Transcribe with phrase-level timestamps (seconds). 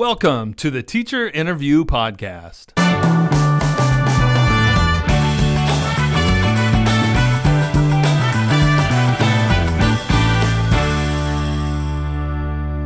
[0.00, 2.72] Welcome to the Teacher Interview Podcast.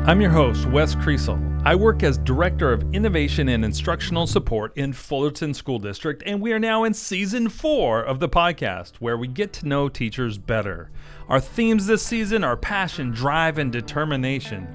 [0.08, 1.62] I'm your host, Wes Kriesel.
[1.64, 6.52] I work as Director of Innovation and Instructional Support in Fullerton School District, and we
[6.52, 10.90] are now in season four of the podcast, where we get to know teachers better.
[11.28, 14.66] Our themes this season are passion, drive, and determination.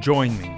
[0.00, 0.56] Join me.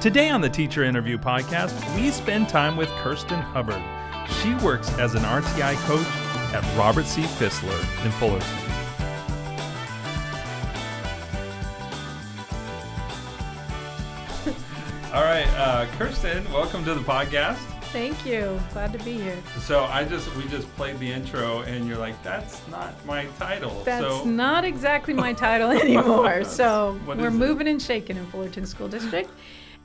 [0.00, 3.82] Today on the Teacher Interview Podcast, we spend time with Kirsten Hubbard.
[4.40, 6.06] She works as an RTI coach
[6.54, 7.20] at Robert C.
[7.20, 8.48] Fisler in Fullerton.
[15.12, 17.58] All right, uh, Kirsten, welcome to the podcast.
[17.92, 18.58] Thank you.
[18.72, 19.36] Glad to be here.
[19.58, 23.82] So I just we just played the intro, and you're like, "That's not my title."
[23.84, 26.44] That's so, not exactly my title anymore.
[26.44, 27.36] so we're is it?
[27.36, 29.28] moving and shaking in Fullerton School District.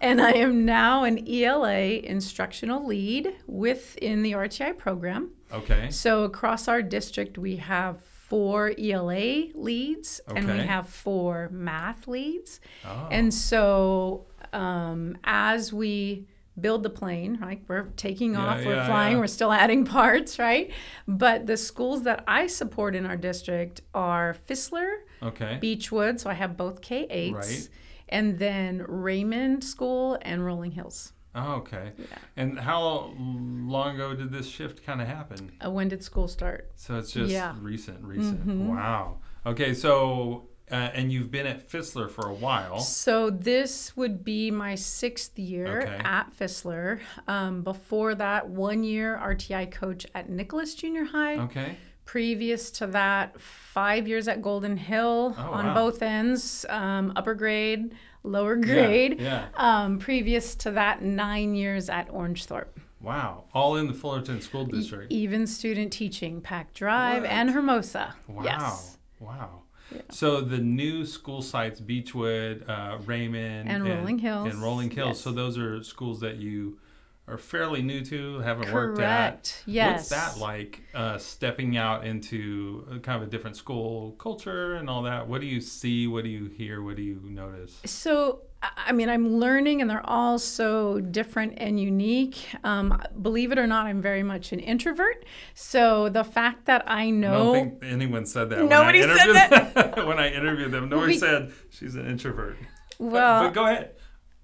[0.01, 5.31] And I am now an ELA instructional lead within the RTI program.
[5.51, 12.07] okay, So across our district, we have four ELA leads and we have four math
[12.07, 12.59] leads.
[12.85, 13.07] Oh.
[13.11, 16.27] And so um, as we
[16.59, 19.19] build the plane, right, we're taking Yeah, off, we're yeah, flying, yeah.
[19.19, 20.71] we're still adding parts, right?
[21.07, 26.33] But the schools that I support in our district are Fisler, okay, Beechwood, so I
[26.33, 27.69] have both K8s, Right.
[28.09, 31.13] And then Raymond School and Rolling Hills.
[31.37, 31.91] oh, okay.
[31.97, 32.05] Yeah.
[32.37, 35.51] And how long ago did this shift kind of happen?
[35.65, 36.71] Uh, when did school start?
[36.75, 37.53] So it's just Yeah.
[37.61, 38.47] recent, recent.
[38.47, 38.67] Mhm.
[38.67, 39.17] Wow.
[39.45, 42.79] Okay, so uh, and you've been at Fisler for a while.
[42.79, 45.99] So this would be my sixth year Okay.
[46.03, 46.99] at Fisler.
[47.27, 51.37] Um, before that, one year RTI coach at Nicholas Junior High.
[51.39, 51.77] Okay.
[52.05, 55.73] Previous to that, five years at Golden Hill Oh, on wow.
[55.73, 59.19] both ends, um, upper grade, lower grade.
[59.19, 59.47] Yeah.
[59.55, 62.67] Um, previous to that, nine years at Orangethorpe.
[63.01, 63.45] Wow.
[63.53, 65.11] All in the Fullerton School E- District.
[65.11, 67.31] even student teaching, Pack Drive, What?
[67.31, 68.15] and Hermosa.
[68.27, 68.43] Wow.
[68.43, 68.97] Yes.
[69.19, 69.61] Wow.
[70.09, 74.51] So the new school sites, Beechwood, uh, Raymond, And Rolling Hills.
[74.53, 75.09] and Rolling Hills.
[75.17, 75.21] Yes.
[75.21, 76.79] So those are schools that you
[77.27, 79.31] are fairly new to, haven't worked at.
[79.31, 79.63] Correct.
[79.65, 79.95] Yes.
[79.97, 80.81] What's that like?
[80.93, 85.27] Uh, stepping out into a kind of a different school culture and all that.
[85.27, 86.05] What do you see?
[86.07, 86.83] What do you hear?
[86.83, 87.81] What do you notice?
[87.85, 92.37] So, I mean, I'm learning, and they're all so different and unique.
[92.63, 95.25] Um, believe it or not, I'm very much an introvert.
[95.55, 98.63] So the fact that I know, I don't think anyone said that.
[98.65, 102.57] Nobody when I said interviewed when I interviewed them, nobody We- said she's an introvert.
[102.99, 103.94] But- well, but go ahead.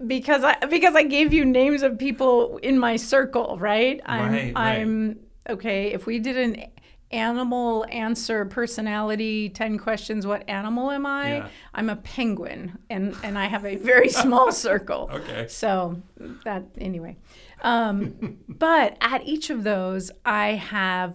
[0.06, 4.00] Because I because I gave you names of people in my circle, right?
[4.06, 4.78] I'm Right, right.
[4.80, 5.92] I'm okay.
[5.92, 6.64] If we did an
[7.10, 11.48] animal answer personality 10 questions what animal am i Yeah.
[11.74, 15.46] i'm a penguin and and i have a very small circle Okay.
[15.46, 16.00] So
[16.44, 17.18] that anyway.
[17.60, 21.14] Um, but at each of those, I have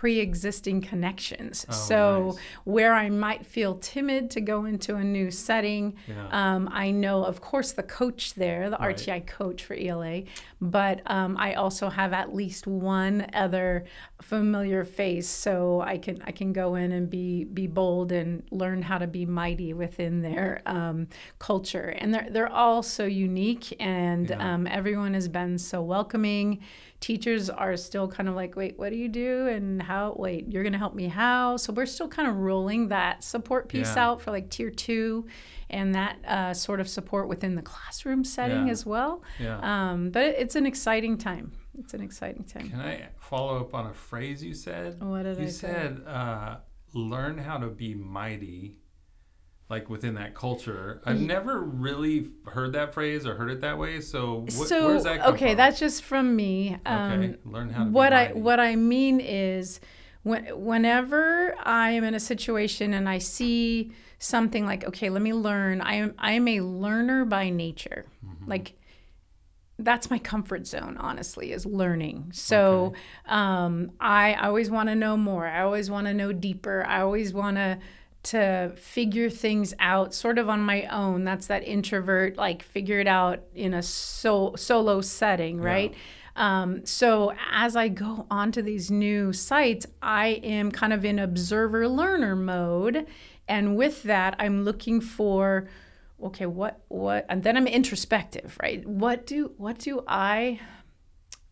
[0.00, 1.64] pre-existing connections.
[1.68, 2.38] Oh, so nice.
[2.64, 6.28] where I might feel timid to go into a new setting, Yeah.
[6.30, 8.94] um, I know, of course, the coach there, the Right.
[8.96, 10.24] RTI coach for ELA,
[10.60, 13.84] but um, I also have at least one other
[14.20, 18.82] familiar face, so I can I can go in and be be bold and learn
[18.82, 21.08] how to be mighty within their um,
[21.38, 24.54] culture, and they're they're all so unique, and Yeah.
[24.54, 26.60] um, everyone has been so welcoming.
[27.00, 30.14] Teachers are still kind of like, wait, what do you do, and how?
[30.18, 31.56] Wait, you're gonna help me how?
[31.58, 34.04] So we're still kind of rolling that support piece Yeah.
[34.08, 35.26] out for like tier two,
[35.68, 38.72] and that uh, sort of support within the classroom setting Yeah.
[38.72, 39.22] as well.
[39.38, 39.58] Yeah.
[39.90, 41.52] Um, but it- it's an exciting time.
[41.78, 42.70] It's an exciting time.
[42.70, 45.02] Can I follow up on a phrase you said?
[45.02, 45.68] What did you I say?
[45.68, 46.56] You said uh,
[46.94, 48.78] learn how to be mighty,
[49.68, 51.00] like within that culture.
[51.04, 54.00] I've never really heard that phrase or heard it that way.
[54.00, 55.56] So, wh- so where's that come okay, from?
[55.56, 56.78] that's just from me.
[56.86, 57.36] Um, okay.
[57.44, 59.80] Learn how to what I what I mean is
[60.22, 65.32] when whenever I am in a situation and I see something like okay, let me
[65.32, 65.80] learn.
[65.80, 68.06] I am I am a learner by nature.
[68.24, 68.48] Mm-hmm.
[68.48, 68.74] Like
[69.78, 72.94] that's my comfort zone honestly is learning so
[73.26, 77.34] um, i always want to know more i always want to know deeper i always
[77.34, 77.78] want to
[78.26, 81.24] to figure things out sort of on my own.
[81.24, 85.94] That's that introvert like figure it out in a so, solo setting right?
[86.34, 91.88] Um, so as i go onto these new sites i am kind of in observer
[91.88, 93.06] learner mode.
[93.48, 95.68] And with that i'm looking for
[96.22, 98.86] okay what what and then i'm introspective right?
[98.86, 100.60] What do what do i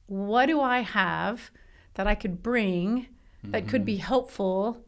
[0.07, 1.51] what do i have
[1.95, 3.07] that i could bring
[3.45, 4.85] that could be helpful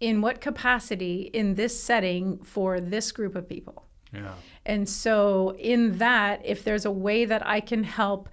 [0.00, 4.34] in what capacity in this setting for this group of people Yeah.
[4.64, 8.28] And so, in that, if there's a way that I can help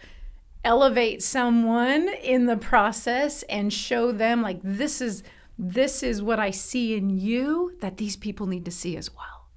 [0.64, 5.24] elevate someone in the process and show them, like, this is
[5.58, 9.48] this is what I see in you that these people need to see as well.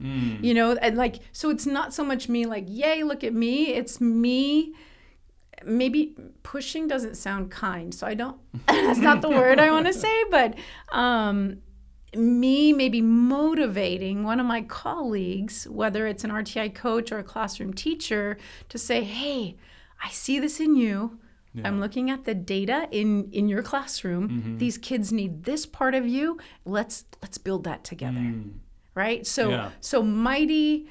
[0.42, 3.68] You know, and like, so it's not so much me like, yay, look at me.
[3.72, 4.74] It's me.
[5.64, 8.38] Maybe pushing doesn't sound kind, so I don't.
[8.66, 10.54] that's not the word I want to say, but
[10.90, 11.62] um,
[12.16, 17.72] me maybe motivating one of my colleagues, whether it's an RTI coach or a classroom
[17.74, 19.56] teacher, to say, "Hey,
[20.02, 21.18] I see this in you.
[21.64, 24.28] I'm looking at the data in in your classroom.
[24.28, 24.58] Mm-hmm.
[24.58, 26.38] These kids need this part of you.
[26.66, 28.24] Let's let's build that together."
[28.94, 29.26] Right?
[29.26, 29.50] So Mm.
[29.52, 29.70] Yeah.
[29.80, 30.88] so mighty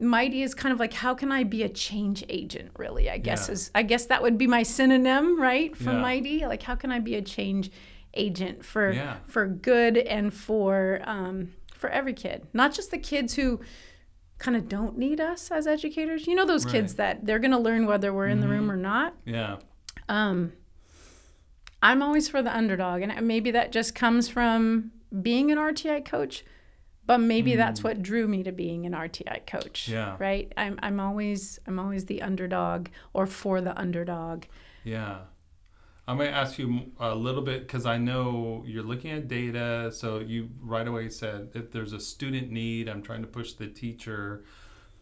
[0.00, 3.08] mighty is kind of like how can I be a change agent really?
[3.10, 3.52] I guess Yeah.
[3.54, 5.76] is I guess that would be my synonym, right?
[5.76, 6.00] For Yeah.
[6.00, 6.46] mighty.
[6.46, 7.70] Like how can I be a change
[8.14, 9.18] agent for Yeah.
[9.26, 13.60] for good and for um, for every kid, not just the kids who
[14.38, 16.26] kind of don't need us as educators.
[16.26, 18.76] You know those kids that they're going to learn whether we're in the room or
[18.76, 19.14] not.
[19.24, 19.56] Yeah.
[20.08, 20.52] Um,
[21.82, 24.90] I'm always for the underdog, and maybe that just comes from
[25.22, 26.44] being an RTI coach.
[27.06, 29.86] But maybe that's what drew me to being an RTI coach.
[29.88, 29.92] Mm.
[29.92, 30.16] Yeah.
[30.18, 30.52] Right.
[30.58, 34.44] I'm I'm always I'm always the underdog or for the underdog.
[34.84, 35.20] Yeah.
[36.08, 39.92] I'm going to ask you a little bit because I know you're looking at data.
[39.92, 43.66] So you right away said if there's a student need, I'm trying to push the
[43.66, 44.44] teacher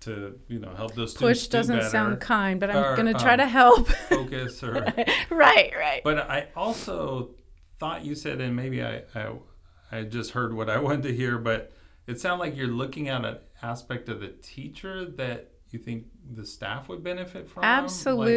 [0.00, 3.06] to you know help those students Push doesn't better, sound kind, but I'm Or, going
[3.06, 3.86] to try um, to help.
[4.08, 4.72] focus or.
[5.30, 5.72] right.
[5.78, 6.00] Right.
[6.02, 7.36] But I also
[7.78, 9.32] thought you said, and maybe I, I,
[9.92, 11.72] I just heard what I wanted to hear, but
[12.08, 16.44] it sounded like you're looking at an aspect of the teacher that you think the
[16.44, 17.64] staff would benefit from.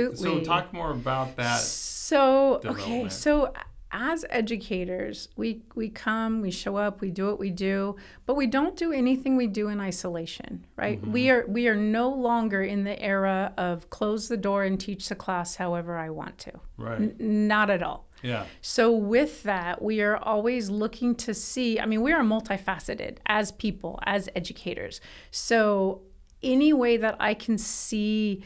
[0.08, 1.60] Like, so talk more about that.
[1.60, 3.54] So okay, so
[3.92, 7.96] as educators, we we come, we show up, we do what we do,
[8.26, 11.02] but we don't do anything we do in isolation, right?
[11.02, 11.12] Mm-hmm.
[11.12, 15.10] We are we are no longer in the era of close the door and teach
[15.10, 16.52] the class however I want to.
[16.78, 17.02] Right.
[17.02, 18.06] N- not at all.
[18.22, 18.46] Yeah.
[18.62, 23.54] So with that, we are always looking to see, I mean, we are multifaceted as
[23.54, 25.00] people, as educators.
[25.32, 26.02] So
[26.42, 28.44] any way that I can see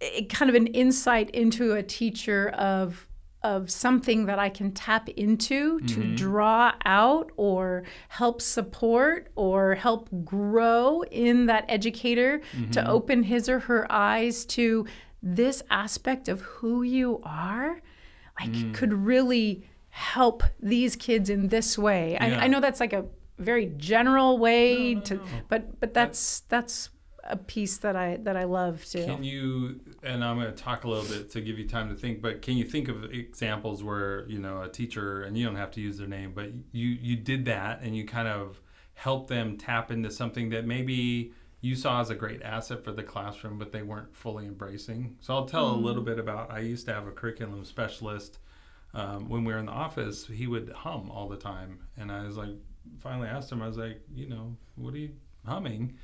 [0.00, 3.06] eh, kind of an insight into a teacher of
[3.42, 10.08] of something that I can tap into to draw out or help support or help
[10.24, 12.40] grow in that educator
[12.72, 14.86] to open his or her eyes to
[15.22, 17.80] this aspect of who you are
[18.40, 22.12] like could really help these kids in this way.
[22.12, 22.40] Yeah.
[22.40, 23.04] I, I know that's like a
[23.38, 26.90] very general way to, but but that's that's
[27.28, 29.04] a piece that I that I love too.
[29.04, 31.94] Can you, and I'm going to talk a little bit to give you time to
[31.94, 35.56] think, but can you think of examples where, you know, a teacher, and you don't
[35.56, 38.60] have to use their name, but you, you did that and you kind of
[38.94, 43.02] helped them tap into something that maybe you saw as a great asset for the
[43.02, 45.16] classroom, but they weren't fully embracing?
[45.20, 48.38] So I'll tell a little bit about, I used to have a curriculum specialist.
[48.94, 51.80] Um, when we were in the office, he would hum all the time.
[51.98, 52.56] And I was like,
[52.98, 55.10] finally asked him, I was like, you know, what are you
[55.44, 55.96] humming?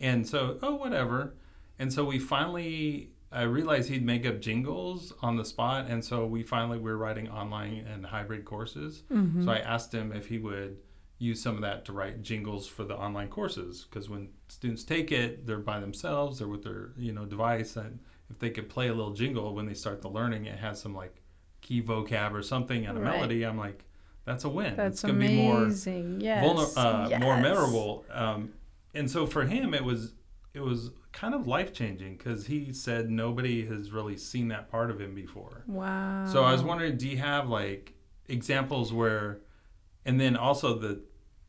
[0.00, 1.34] And so, oh, whatever.
[1.78, 5.86] And so we finally, I realized he'd make up jingles on the spot.
[5.88, 9.02] And so we finally were writing online and hybrid courses.
[9.44, 10.78] So I asked him if he would
[11.18, 13.86] use some of that to write jingles for the online courses.
[13.90, 17.76] Because when students take it, they're by themselves, they're with their, you know, device.
[17.76, 17.98] And
[18.30, 20.94] if they could play a little jingle when they start the learning, it has some
[20.94, 21.16] like
[21.60, 23.14] key vocab or something and a Right.
[23.16, 23.44] melody.
[23.44, 23.84] I'm like,
[24.24, 24.76] that's a win.
[24.76, 26.20] That's it's going to be more amazing.
[26.22, 26.44] Yes.
[26.44, 28.04] vulner- uh, more memorable.
[28.12, 28.52] Um,
[28.94, 30.14] and so for him, it was
[30.54, 34.90] it was kind of life changing because he said nobody has really seen that part
[34.90, 35.62] of him before.
[35.66, 36.26] Wow.
[36.26, 37.94] So I was wondering, do you have like
[38.28, 39.40] examples where,
[40.04, 41.02] and then also the,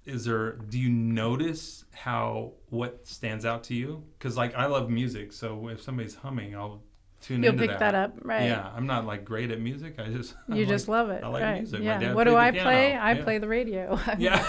[0.06, 0.54] is there?
[0.54, 4.04] Do you notice how what stands out to you?
[4.18, 6.84] Because like I love music, so if somebody's humming, I'll
[7.22, 7.44] tune in.
[7.44, 8.46] You'll pick that up, right?
[8.46, 10.00] Yeah, I'm not like great at music.
[10.00, 11.24] I just I'm You like- just love it.
[11.24, 11.58] I like right.
[11.60, 11.80] music.
[11.82, 12.14] My Yeah.
[12.14, 12.70] what do I piano.
[12.70, 12.96] play?
[12.96, 13.24] I Yeah.
[13.24, 14.00] play the radio.
[14.18, 14.46] Yeah.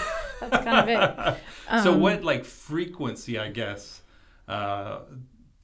[0.49, 1.37] That's kind of it.
[1.83, 4.01] so Um, what like frequency, I guess,
[4.47, 4.99] uh,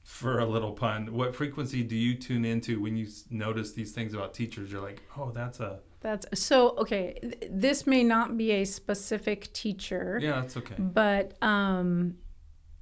[0.02, 4.12] for a little pun, what frequency do you tune into when you notice these things
[4.14, 4.70] about teachers?
[4.72, 7.18] You're like, oh, that's a That's so okay.
[7.22, 10.74] th- This may not be a specific teacher, yeah, that's okay.
[10.78, 12.16] but um,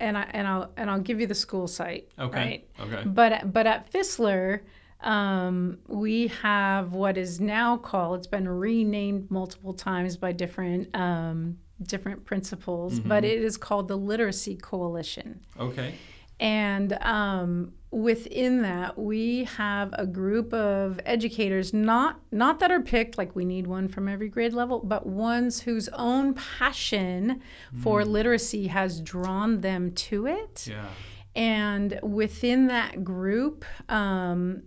[0.01, 2.09] and I and I'll and I'll give you the school site.
[2.19, 2.39] Okay.
[2.39, 2.69] Right.
[2.81, 3.03] Okay.
[3.09, 4.61] But but at Fisler,
[5.01, 8.19] um, we have what is now called.
[8.21, 13.39] It's been renamed multiple times by different um, different principals, but Mm-hmm.
[13.39, 15.41] it is called the Literacy Coalition.
[15.59, 15.95] Okay.
[16.41, 23.19] And um, within that, we have a group of educators, not not that are picked
[23.19, 27.41] like we need one from every grade level, but ones whose own passion
[27.83, 30.69] for literacy has drawn them to it.
[30.71, 30.87] Yeah.
[31.35, 34.63] And within that group, um,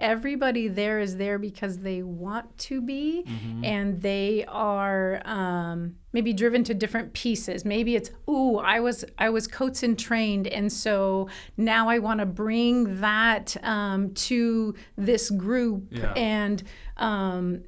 [0.00, 3.64] everybody there is there because they want to be Mm-hmm.
[3.64, 9.28] and they are um, maybe driven to different pieces maybe it's ooh i was i
[9.28, 15.30] was coats and trained and so now i want to bring that um, to this
[15.30, 16.12] group Yeah.
[16.14, 16.62] and
[16.96, 17.62] um,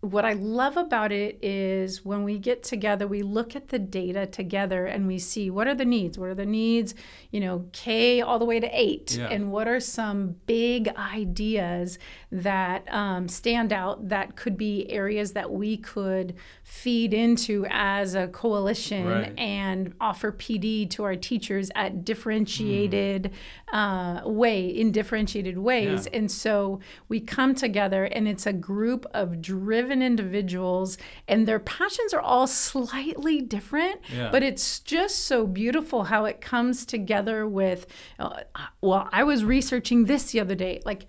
[0.00, 4.26] what I love about it is when we get together, we look at the data
[4.26, 6.16] together and we see what are the needs.
[6.16, 6.94] What are the needs,
[7.32, 9.26] you know, K all the way to eight, Yeah.
[9.26, 11.98] and what are some big ideas
[12.30, 18.28] that um, stand out that could be areas that we could feed into as a
[18.28, 19.36] coalition Right.
[19.36, 23.32] and offer PD to our teachers at differentiated
[23.72, 26.06] uh, way in differentiated ways.
[26.10, 26.18] Yeah.
[26.18, 26.78] And so
[27.08, 32.46] we come together, and it's a group of driven individuals, and their passions are all
[32.46, 34.30] slightly different, Yeah.
[34.30, 37.86] but it's just so beautiful how it comes together with,
[38.18, 38.40] uh,
[38.80, 40.80] well, I was researching this the other day.
[40.84, 41.06] Like,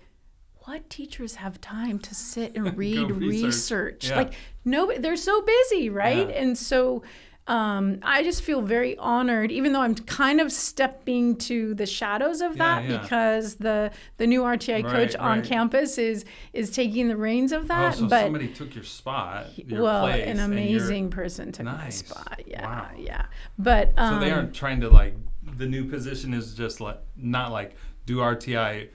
[0.64, 3.20] what teachers have time to sit and read research.
[3.44, 4.08] research?
[4.10, 4.16] Yeah.
[4.16, 4.32] Like,
[4.64, 6.28] no, they're so busy, right?
[6.28, 6.34] Yeah.
[6.36, 7.02] And so
[7.50, 12.40] um, I just feel very honored, even though I'm kind of stepping to the shadows
[12.40, 12.98] of Yeah, that yeah.
[12.98, 15.44] because the the new RTI coach on right.
[15.48, 17.94] campus is is taking the reins of that.
[17.94, 21.88] Oh, so but somebody took your spot, your well, place, an amazing person took my
[21.88, 22.40] spot.
[22.46, 22.88] Yeah, Wow.
[22.96, 23.26] yeah.
[23.58, 27.50] But um, So they aren't trying to like the new position is just like not
[27.50, 27.74] like
[28.06, 28.88] do RTI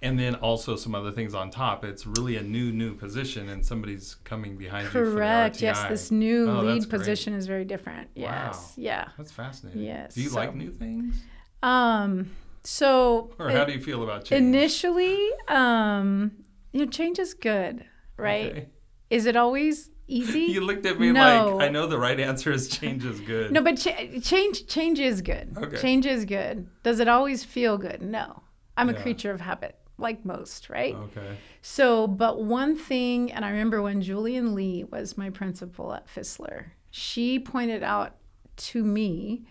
[0.00, 1.84] and then also some other things on top.
[1.84, 5.60] It's really a new new position and somebody's coming behind you correct.
[5.60, 6.90] Yes, this new Oh, lead great.
[6.90, 8.08] position is very different.
[8.14, 8.56] Yes.
[8.56, 8.72] Wow.
[8.76, 9.08] Yeah.
[9.16, 9.82] That's fascinating.
[9.82, 11.14] Yes, Do you so- like new things?
[11.62, 12.30] Um.
[12.64, 14.42] So Or how do you feel about change?
[14.42, 16.32] initially, um,
[16.72, 17.84] you know, change is good,
[18.16, 18.50] right?
[18.50, 18.66] Okay.
[19.10, 20.40] Is it always easy?
[20.56, 21.56] You looked at me No.
[21.56, 23.52] like I know the right answer is change is good.
[23.52, 25.56] No, but ch- change change is good.
[25.56, 25.76] Okay.
[25.78, 26.68] Change is good.
[26.82, 28.02] Does it always feel good?
[28.02, 28.42] No.
[28.76, 30.94] I'm a creature of habit, like most, right?
[30.94, 31.36] Okay.
[31.60, 36.66] So, but one thing, and I remember when Julian Lee was my principal at Fisler,
[36.90, 38.16] she pointed out
[38.56, 39.44] to me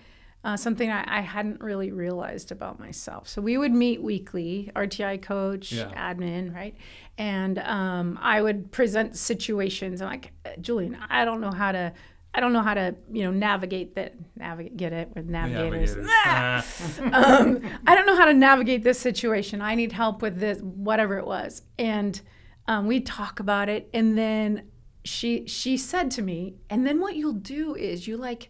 [0.43, 3.27] uh, something I, I hadn't really realized about myself.
[3.27, 5.91] So we would meet weekly, RTI coach, Yeah.
[6.13, 6.75] admin, right?
[7.17, 10.01] And um, I would present situations.
[10.01, 11.91] I'm like, Julian, I don't know how to.
[12.37, 14.13] I don't know how to, you know, navigate that.
[14.35, 15.95] Navigate, get it with navigators.
[15.97, 16.99] Navigators.
[17.13, 19.59] Um, I don't know how to navigate this situation.
[19.61, 21.63] I need help with this, whatever it was.
[21.79, 22.21] And
[22.67, 24.67] um, we talk about it, and then
[25.03, 28.49] she she said to me, and then what you'll do is you like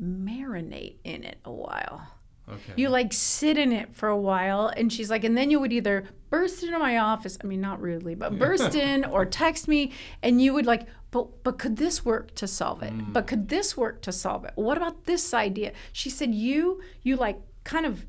[0.00, 2.06] marinate in it a while.
[2.48, 2.72] okay.
[2.76, 5.72] You like sit in it for a while, and she's like, and then you would
[5.72, 7.36] either burst into my office.
[7.42, 9.92] I mean, not rudely, but burst in or text me,
[10.22, 12.92] and you would like, but but could this work to solve it?
[13.12, 14.52] But could this work to solve it?
[14.56, 15.72] What about this idea?
[15.92, 18.04] She said, you you like kind of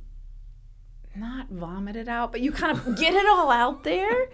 [1.16, 4.30] not vomit it out, but you kind of get it all out there,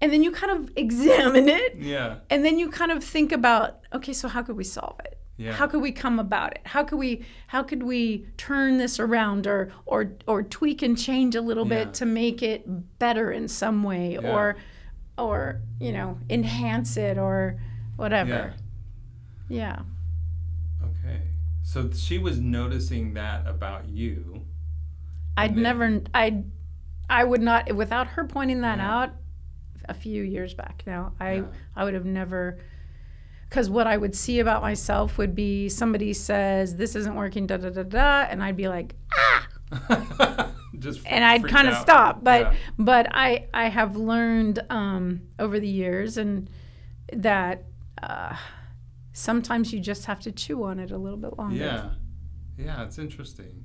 [0.00, 2.16] and then you kind of examine it, yeah.
[2.30, 5.18] and then you kind of think about, okay, so how could we solve it?
[5.36, 5.52] Yeah.
[5.52, 6.60] How could we come about it?
[6.64, 11.34] How could we how could we turn this around or or or tweak and change
[11.34, 11.84] a little Yeah.
[11.84, 12.64] bit to make it
[12.98, 14.32] better in some way Yeah.
[14.32, 14.56] or
[15.18, 17.58] or you know enhance it or.
[17.96, 18.54] Whatever.
[19.48, 19.80] Yeah.
[20.82, 21.20] Okay.
[21.62, 24.44] So she was noticing that about you.
[25.36, 26.44] I'd then- never I
[27.08, 28.94] I would not without her pointing that Yeah.
[29.02, 29.10] out
[29.88, 31.12] a few years back now.
[31.20, 31.42] I Yeah.
[31.76, 32.58] I would have never
[33.48, 37.58] because what I would see about myself would be somebody says this isn't working da
[37.58, 39.48] da da da and I'd be like ah
[40.78, 42.24] Just and I'd kind of stop.
[42.24, 42.58] But Yeah.
[42.78, 46.48] but I I have learned um, over the years and
[47.12, 47.64] that
[48.02, 48.36] uh,
[49.12, 51.56] sometimes you just have to chew on it a little bit longer.
[51.56, 51.90] Yeah,
[52.56, 53.64] yeah, it's interesting.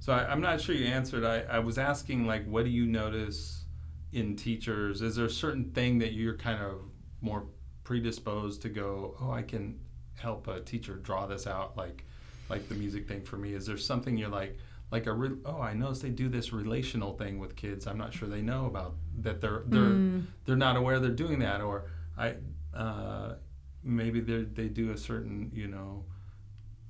[0.00, 1.24] So I, I'm not sure you answered.
[1.24, 3.64] I, I was asking like, what do you notice
[4.12, 5.02] in teachers?
[5.02, 6.80] Is there a certain thing that you're kind of
[7.20, 7.46] more
[7.84, 9.16] predisposed to go?
[9.20, 9.80] Oh, I can
[10.16, 12.04] help a teacher draw this out, like
[12.48, 13.52] like the music thing for me.
[13.54, 14.56] Is there something you're like?
[14.90, 17.86] Like a re- oh, I notice they do this relational thing with kids.
[17.86, 19.38] I'm not sure they know about that.
[19.42, 20.24] They're they're Mm.
[20.46, 22.36] they're not aware they're doing that, or I
[22.74, 23.34] uh,
[23.82, 26.04] maybe they they do a certain you know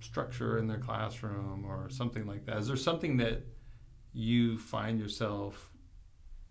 [0.00, 2.58] structure in their classroom or something like that.
[2.58, 3.42] Is there something that
[4.12, 5.70] you find yourself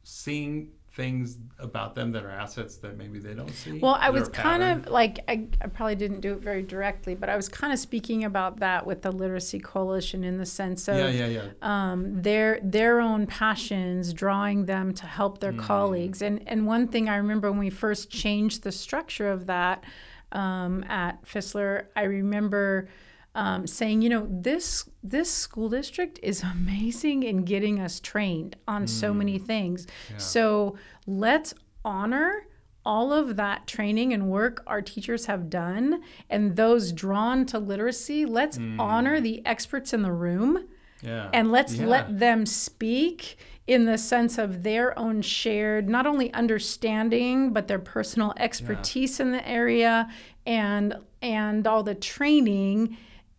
[0.03, 3.77] seeing things about them that are assets that maybe they don't see?
[3.80, 7.30] Well, I was kind of like, I, I probably didn't do it very directly, but
[7.30, 10.98] I was kind of speaking about that with the Literacy Coalition in the sense of
[10.98, 11.44] yeah, yeah, yeah.
[11.62, 15.42] um, their their own passions, drawing them to help Mm.
[15.42, 16.22] their colleagues.
[16.22, 19.84] And and one thing I remember when we first changed the structure of that
[20.32, 22.89] um, at Fisler, I remember
[23.38, 28.88] um, saying, you know, this this school district is amazing in getting us trained on
[28.88, 29.88] so many things.
[30.17, 30.75] So
[31.06, 31.53] let's
[31.86, 32.48] honor
[32.86, 38.25] all of that training and work our teachers have done and those drawn to literacy.
[38.25, 40.67] Let's honor the experts in the room
[41.01, 41.29] Yeah.
[41.34, 41.86] and let's Yeah.
[41.88, 47.79] let them speak in the sense of their own shared not only understanding but their
[47.79, 50.08] personal expertise in the area
[50.46, 52.96] and and all the training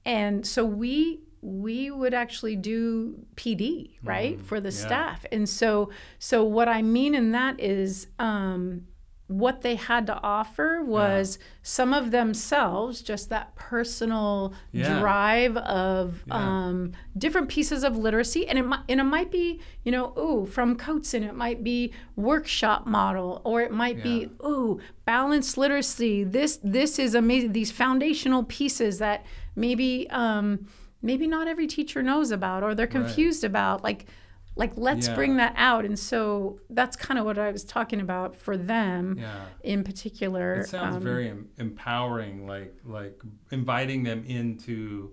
[0.09, 4.87] and so we we would actually do PD right for the yeah.
[4.87, 8.87] staff and so so what I mean in that is um
[9.29, 14.99] what they had to offer was some of themselves, just that personal Yeah.
[15.00, 16.35] drive of Yeah.
[16.69, 20.47] um, different pieces of literacy, and it might and it might be you know ooh
[20.47, 26.25] from Coatson, it might be workshop model, or it might be ooh balanced literacy.
[26.25, 27.53] This this is amazing.
[27.53, 29.27] These foundational pieces that
[29.59, 30.67] maybe um,
[31.03, 34.07] maybe not every teacher knows about or they're confused about, like
[34.57, 35.15] like let's Yeah.
[35.15, 39.17] bring that out and so that's kind of what i was talking about for them
[39.17, 39.45] Yeah.
[39.62, 43.21] in particular It sounds Um, very em- empowering, like like
[43.53, 45.12] inviting them into.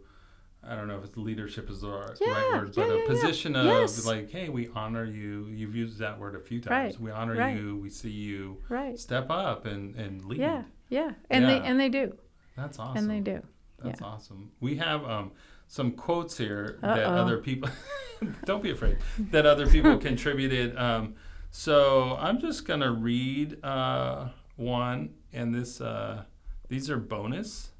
[0.67, 3.67] I don't know if it's leadership is the right Yeah, word, but a position of
[3.67, 4.03] Yes.
[4.07, 5.45] like, hey, we honor you.
[5.45, 6.95] You've used that word a few times.
[6.95, 7.55] Right, We honor right.
[7.55, 7.77] you.
[7.77, 8.57] We see you.
[8.67, 10.39] right Step up and and lead.
[10.39, 12.17] yeah yeah and they and they do
[12.57, 12.97] That's awesome.
[12.97, 13.43] and they do
[13.83, 14.51] That's awesome.
[14.59, 15.31] We have um,
[15.67, 17.15] some quotes here that Uh-oh.
[17.15, 17.69] other people.
[18.45, 18.97] don't be afraid.
[19.31, 20.77] That other people contributed.
[20.77, 21.15] Um,
[21.51, 26.23] so I'm just gonna read uh, one, and this uh,
[26.69, 27.71] these are bonus.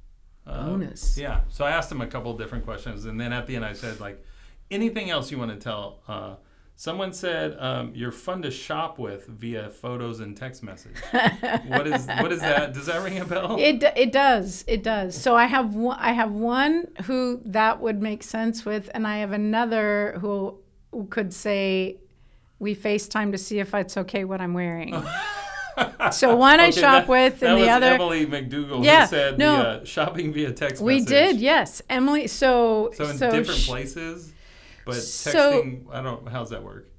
[0.47, 1.17] Uh, Bonus.
[1.17, 1.41] Yeah.
[1.49, 3.99] So I asked them a couple different questions, and then at the end I said
[3.99, 4.23] like,
[4.69, 6.39] anything else you want to tell.
[6.77, 10.97] Someone said um, you're fun to shop with via photos and text message.
[11.67, 12.73] what is what is that?
[12.73, 13.55] Does that ring a bell?
[13.57, 18.01] it, it does it does so i have one i have one who that would
[18.01, 20.57] make sense with and i have another who,
[20.91, 21.97] who could say
[22.59, 24.93] we facetime to see if it's okay what i'm wearing
[26.11, 29.57] so one i shop that- with and the other Emily McDougal Yeah, who said no.
[29.57, 31.07] the uh, shopping via text we message.
[31.09, 34.33] did yes emily so So in so different sh- places,
[34.85, 35.83] but So- texting.
[35.91, 36.27] I don't.
[36.27, 36.89] How's that work?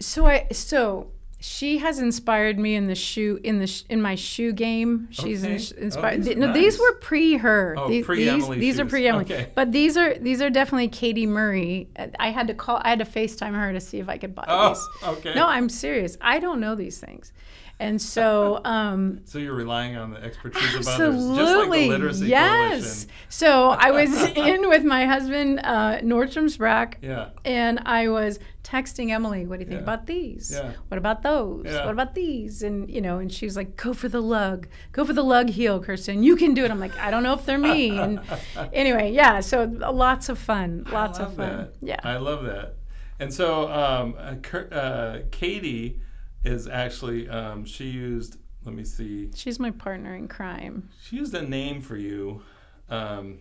[0.00, 4.14] So I so she has inspired me in the shoe in the sh- in my
[4.14, 5.06] shoe game.
[5.10, 5.52] She's Okay.
[5.54, 6.22] ins- Oh, inspired.
[6.24, 7.74] these are no, these were pre her.
[7.78, 9.24] Oh, these, these, these are pre Emily.
[9.24, 9.50] Okay.
[9.54, 11.90] But these are these are definitely Katie Murray.
[12.18, 12.80] I had to call.
[12.82, 14.88] I had to Facetime her to see if I could buy Oh, these.
[15.18, 15.34] okay.
[15.34, 16.16] No, I'm serious.
[16.20, 17.32] I don't know these things,
[17.80, 22.26] and so um, So you're relying on the expertise of others, just like the literacy
[22.26, 22.70] yes.
[22.70, 23.10] coalition.
[23.28, 27.30] So I was in with my husband, uh, Nordstrom's Rack, Yeah.
[27.44, 29.84] and I was texting Emily, "What do you think Yeah.
[29.84, 30.52] about these?
[30.54, 30.72] Yeah.
[30.88, 31.64] What about those?
[31.66, 34.68] What about these?" And you know, and she's like, "Go for the lug.
[34.92, 36.22] Go for the lug heel, Kirsten.
[36.22, 38.20] You can do it." I'm like, "I don't know if they're me." And
[38.72, 39.40] anyway, yeah.
[39.40, 40.86] So lots of fun.
[40.90, 41.56] Lots of fun.
[41.56, 41.74] That.
[41.82, 42.00] Yeah.
[42.04, 42.76] I love that.
[43.20, 46.00] And so um, uh, Kurt- uh, Katie
[46.44, 48.38] is actually um, she used.
[48.64, 49.30] Let me see.
[49.34, 50.88] she's my partner in crime.
[51.02, 52.40] She used a name for you,
[52.88, 53.40] um,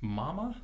[0.00, 0.54] Mama.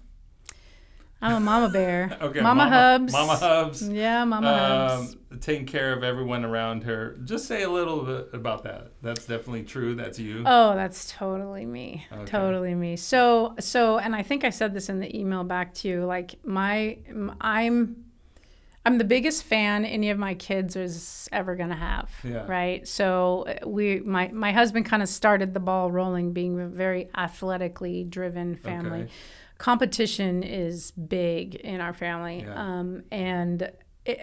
[1.21, 2.17] I'm a mama bear.
[2.23, 3.13] Okay, Mama, Mama- Hubs.
[3.13, 3.89] Mama Hubs.
[3.89, 5.15] Yeah, Mama Hubs.
[5.33, 7.17] um, taking care of everyone around her.
[7.25, 8.93] Just say a little bit about that.
[9.03, 9.97] That's definitely true.
[9.97, 10.45] That's you.
[10.47, 12.07] Oh, that's totally me.
[12.13, 12.25] Okay.
[12.25, 12.95] Totally me.
[12.95, 16.05] So, so, and I think I said this in the email back to you.
[16.05, 16.99] Like my,
[17.41, 18.05] I'm,
[18.89, 22.11] I'm the biggest fan any of my kids is ever gonna have.
[22.25, 22.47] Yeah.
[22.47, 22.89] Right.
[22.89, 27.11] So uh, we, my, my husband kind of started the ball rolling, being a very
[27.15, 29.03] athletically driven family.
[29.03, 29.13] Okay.
[29.59, 32.55] Competition is big in our family, Yeah.
[32.55, 33.71] um, and.
[34.07, 34.21] It,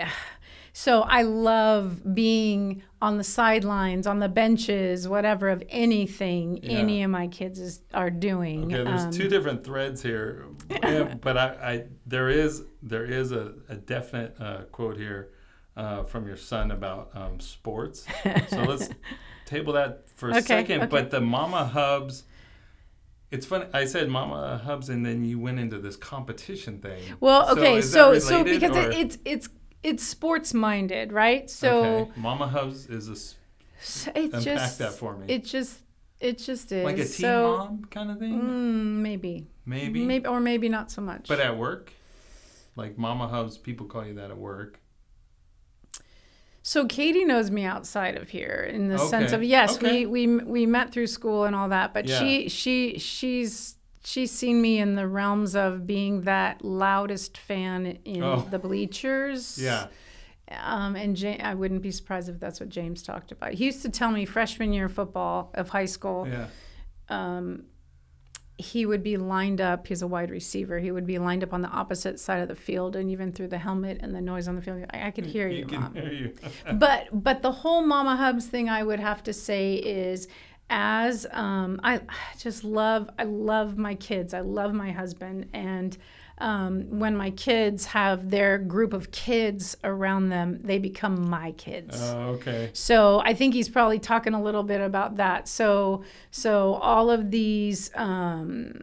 [0.77, 6.79] so I love being on the sidelines, on the benches, whatever of anything Yeah.
[6.79, 8.65] any of my kids is, are doing.
[8.65, 10.45] Okay, there's Um, two different threads here,
[11.21, 15.29] but I, I there is there is a, a definite uh, quote here
[15.77, 18.05] uh, from your son about um, sports.
[18.49, 18.89] So let's
[19.45, 20.81] table that for a Okay, second.
[20.81, 20.87] okay.
[20.87, 22.23] But the Mama Hubs,
[23.31, 23.65] it's funny.
[23.73, 27.01] I said Mama Hubs, and then you went into this competition thing.
[27.19, 29.49] Well, So okay, so so, related, because it, it's it's
[29.89, 31.49] it's sports minded, right?
[31.49, 31.69] So
[32.09, 32.11] okay.
[32.19, 33.35] Mama Hubs is a s-
[33.79, 35.25] s- it unpack just that for me.
[35.33, 35.81] it just
[36.19, 40.03] it just is like a teen so, mom kind of thing, Mm, maybe maybe.
[40.05, 41.27] maybe or maybe not so much.
[41.27, 41.91] But at work,
[42.75, 44.79] like Mama Hubs, people call you that at work.
[46.63, 50.07] So Katie knows me outside of here in the sense of yes, okay.
[50.07, 52.17] we, we we met through school and all that, but Yeah.
[52.19, 58.23] she she she's she's seen me in the realms of being that loudest fan in
[58.23, 58.47] Oh.
[58.51, 59.57] the bleachers.
[59.61, 59.87] Yeah.
[60.51, 63.53] Um, and I wouldn't be surprised if that's what James talked about.
[63.53, 66.27] He used to tell me freshman year football of high school.
[66.27, 66.47] Yeah.
[67.09, 67.63] Um,
[68.57, 69.87] he would be lined up.
[69.87, 70.79] He's a wide receiver.
[70.79, 73.49] He would be lined up on the opposite side of the field, and even through
[73.49, 75.81] the helmet and the noise on the field, I, I could hear you, You can
[75.81, 75.93] mom.
[75.93, 76.33] hear you.
[76.75, 80.29] but but the whole Mama Hubs thing, I would have to say is
[80.69, 82.01] as um, I
[82.39, 84.33] just love I love my kids.
[84.33, 85.97] I love my husband, and
[86.39, 91.97] um, when my kids have their group of kids around them, they become my kids.
[91.99, 92.71] Oh, okay.
[92.73, 95.47] So I think he's probably talking a little bit about that.
[95.47, 98.81] So so all of these um,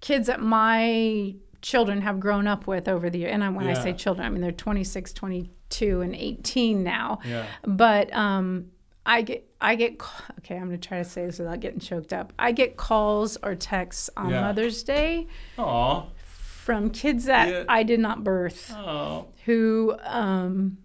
[0.00, 3.74] kids that my children have grown up with over the year, and I, when I
[3.74, 7.18] say children, I mean they're 26, 22, and 18 now.
[7.24, 7.46] Yeah.
[7.64, 8.70] But um,
[9.06, 10.00] I get I get
[10.38, 10.56] okay.
[10.56, 12.32] I'm gonna try to say this without getting choked up.
[12.38, 14.40] I get calls or texts on Yeah.
[14.42, 15.26] Mother's Day
[15.58, 16.04] Aw.
[16.24, 17.64] from kids that Yeah.
[17.68, 20.78] I did not birth Oh, who um,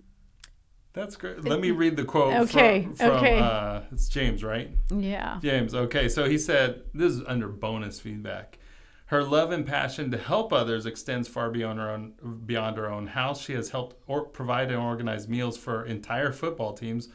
[0.94, 1.44] that's great.
[1.46, 2.34] Let me read the quote.
[2.50, 3.40] Okay, From, from, okay.
[3.40, 4.70] Uh, it's James, right?
[4.94, 5.40] yeah.
[5.42, 5.74] James.
[5.74, 6.10] Okay.
[6.10, 8.58] So he said, this is under bonus feedback.
[9.06, 13.08] Her love and passion to help others extends far beyond her own beyond her own
[13.08, 13.42] house.
[13.42, 17.08] She has helped or provide and organize meals for entire football teams,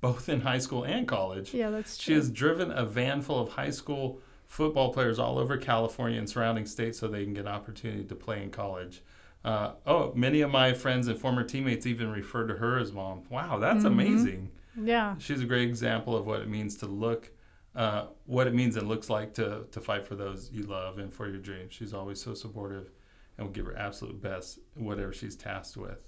[0.00, 1.54] both in high school and college.
[1.54, 2.12] Yeah, that's true.
[2.12, 6.28] She has driven a van full of high school football players all over California and
[6.28, 9.02] surrounding states so they can get an opportunity to play in college.
[9.44, 13.22] Uh, oh, many of my friends and former teammates even refer to her as mom.
[13.30, 13.86] Wow, that's Mm-hmm.
[13.86, 14.50] amazing.
[14.76, 15.16] yeah.
[15.18, 17.30] She's a great example of what it means to look,
[17.74, 21.12] uh, what it means and looks like to, to fight for those you love and
[21.12, 21.72] for your dreams.
[21.72, 22.90] She's always so supportive
[23.38, 25.98] and will give her absolute best, whatever she's tasked with.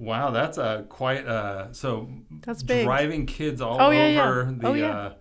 [0.00, 2.08] Wow, that's a quite uh so
[2.42, 2.84] That's big.
[2.86, 4.52] driving kids all Oh, over yeah, yeah.
[4.58, 4.90] the Oh, yeah.
[4.90, 5.12] uh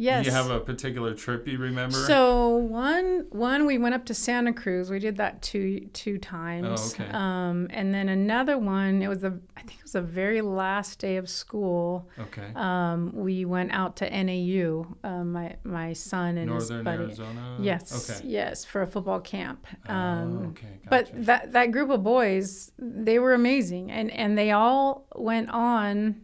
[0.00, 0.24] Yes.
[0.24, 1.96] do you have a particular trip you remember?
[1.96, 4.90] So one one we went up to Santa Cruz.
[4.90, 6.94] We did that two two times.
[6.96, 7.10] Oh, okay.
[7.12, 9.02] Um, and then another one.
[9.02, 12.08] It was the I think it was the very last day of school.
[12.18, 12.52] okay.
[12.54, 14.86] Um, we went out to NAU.
[15.02, 17.02] Uh, my my son and Northern his buddy.
[17.02, 17.56] Arizona.
[17.60, 18.10] Yes.
[18.10, 18.26] Okay.
[18.28, 19.66] yes, for a football camp.
[19.88, 20.78] Oh, Um, okay.
[20.88, 21.12] Gotcha.
[21.12, 26.22] But that that group of boys, they were amazing, and and they all went on.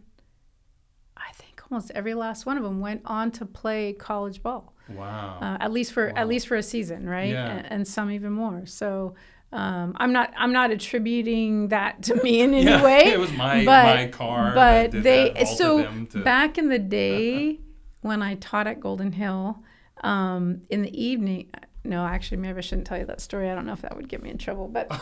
[1.75, 5.39] Almost every last one of them went on to play college ball, wow.
[5.41, 6.13] uh, at least for Wow.
[6.15, 7.31] at least for a season, right?
[7.33, 7.47] Yeah.
[7.49, 8.65] And, and some even more.
[8.65, 9.15] So.
[9.51, 10.33] Um, I'm not.
[10.37, 13.03] I'm not attributing that to me in any yeah, way.
[13.05, 14.53] it was my but- my car.
[14.53, 17.59] but they so to, back in the day
[18.01, 19.63] when I taught at Golden Hill,
[20.03, 21.51] um, in the evening.
[21.85, 23.49] No, actually, maybe I shouldn't tell you that story.
[23.49, 24.87] I don't know if that would get me in trouble, but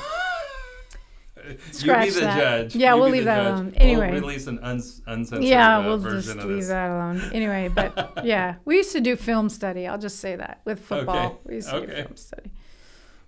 [1.50, 2.38] you be scratch the that.
[2.40, 2.76] judge.
[2.76, 3.52] Yeah, You we'll leave that judge.
[3.54, 3.66] alone.
[3.66, 4.12] We'll Anyway.
[4.12, 7.22] release an uns- uncensored yeah, uh, we'll just leave that alone.
[7.34, 9.88] Anyway, but yeah, we used to do film study.
[9.88, 12.52] I'll just say that with football, Okay, we used to do film study.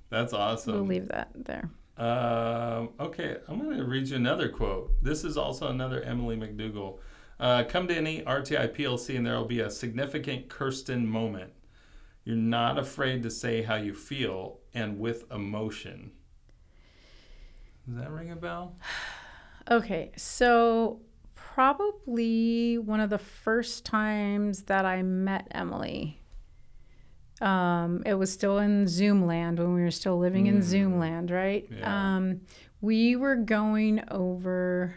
[0.10, 0.74] That's awesome.
[0.74, 1.70] We'll leave that there.
[1.98, 4.92] Um, okay, I'm going to read you another quote.
[5.02, 7.00] This is also another Emily McDougall.
[7.40, 11.52] Uh, come to any RTI PLC and there will be a significant Kirsten moment.
[12.24, 16.12] You're not afraid to say how you feel and with emotion.
[17.88, 18.76] Does that ring a bell?
[19.70, 21.00] Okay, so
[21.34, 26.20] probably one of the first times that I met Emily.
[27.42, 31.32] Um, it was still in Zoom land when we were still living in Zoom land,
[31.32, 31.68] right?
[31.70, 32.16] Yeah.
[32.18, 32.42] Um,
[32.82, 34.96] we were going over,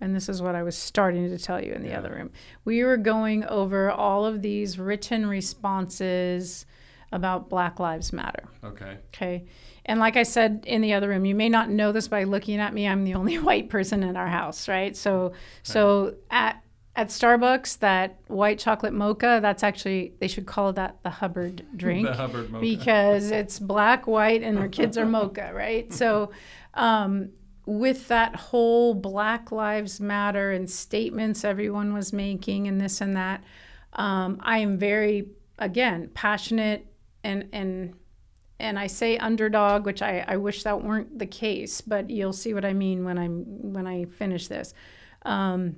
[0.00, 1.98] and this is what I was starting to tell you in the Yeah.
[1.98, 2.30] other room.
[2.64, 6.66] We were going over all of these written responses
[7.10, 8.44] about Black Lives Matter.
[8.64, 8.98] Okay.
[9.08, 9.44] Okay.
[9.84, 12.60] And like I said in the other room, you may not know this by looking
[12.60, 12.86] at me.
[12.86, 14.96] I'm the only white person in our house, right?
[14.96, 16.62] So so at
[16.94, 22.06] at Starbucks, that white chocolate mocha, that's actually they should call that the Hubbard drink
[22.06, 22.60] The Hubbard mocha.
[22.60, 25.90] because it's black, white, and our kids are mocha, right?
[25.92, 26.32] So
[26.74, 27.30] um,
[27.64, 33.42] with that whole Black Lives Matter and statements everyone was making and this and that,
[33.94, 36.86] um, I am very again passionate
[37.24, 37.94] and and
[38.58, 42.54] and I say underdog, which I, I wish that weren't the case, but you'll see
[42.54, 44.74] what I mean when I'm when I finish this.
[45.24, 45.76] Um,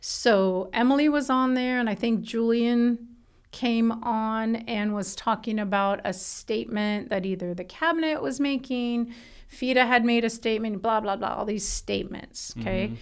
[0.00, 3.08] so Emily was on there, and I think Julian
[3.52, 9.12] came on and was talking about a statement that either the cabinet was making,
[9.48, 12.54] FIDA had made a statement, blah blah blah, all these statements.
[12.58, 12.92] Okay,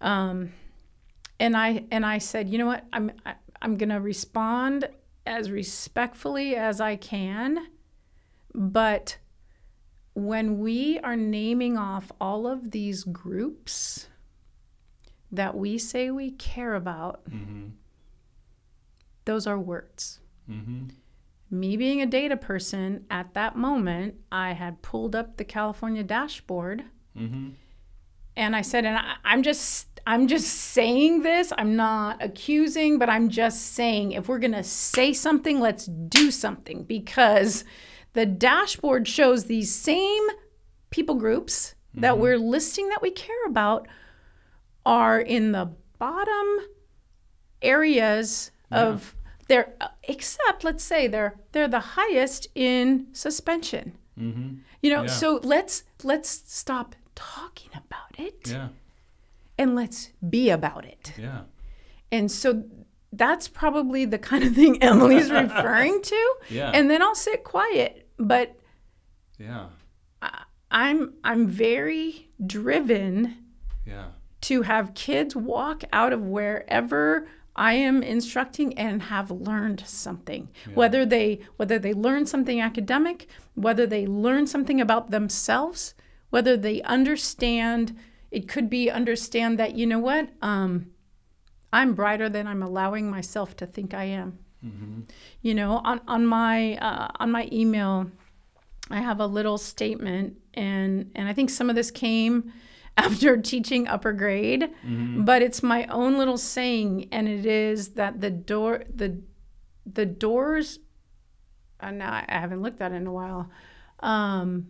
[0.00, 0.52] um,
[1.40, 4.88] and I and I said, you know what, I'm I, I'm gonna respond
[5.26, 7.66] as respectfully as I can,
[8.54, 9.18] but
[10.14, 14.08] when we are naming off all of these groups
[15.32, 17.68] that we say we care about, Mm-hmm.
[19.24, 20.20] those are words.
[20.48, 20.84] Mm-hmm.
[21.50, 26.84] Me being a data person, at that moment, I had pulled up the California dashboard
[27.18, 27.50] Mm-hmm.
[28.36, 31.52] and I said, and I, I'm just, I'm just saying this.
[31.56, 36.30] I'm not accusing, but I'm just saying if we're going to say something, let's do
[36.32, 37.64] something because
[38.14, 40.22] the dashboard shows these same
[40.90, 42.22] people groups that mm-hmm.
[42.22, 43.86] we're listing that we care about
[44.86, 46.46] are in the bottom
[47.62, 49.14] areas of
[49.48, 49.74] their
[50.04, 53.96] except let's say they're they're the highest in suspension.
[54.18, 54.56] Mm-hmm.
[54.82, 55.08] You know, Yeah.
[55.08, 58.68] so let's let's stop talking about it Yeah.
[59.58, 61.12] and let's be about it.
[61.18, 61.42] Yeah.
[62.10, 62.64] And so
[63.12, 66.34] that's probably the kind of thing Emily's referring to.
[66.50, 66.70] Yeah.
[66.72, 68.56] And then I'll sit quiet, but
[69.38, 69.66] Yeah.
[70.70, 73.36] I'm I'm very driven
[73.86, 74.06] Yeah.
[74.42, 80.48] to have kids walk out of wherever I am instructing and have learned something.
[80.74, 85.94] Whether they whether they learn something academic, whether they learn something about themselves,
[86.30, 87.96] whether they understand
[88.32, 90.90] it could be understand that you know what um,
[91.72, 94.38] I'm brighter than I'm allowing myself to think I am.
[95.42, 98.10] You know, on on my uh, on my email,
[98.90, 102.52] I have a little statement, and and I think some of this came
[102.96, 104.70] after teaching upper grade,
[105.24, 109.20] but it's my own little saying, and it is that the door the
[109.84, 110.78] the doors.
[111.80, 113.50] And now I haven't looked at it in a while.
[114.00, 114.68] Um,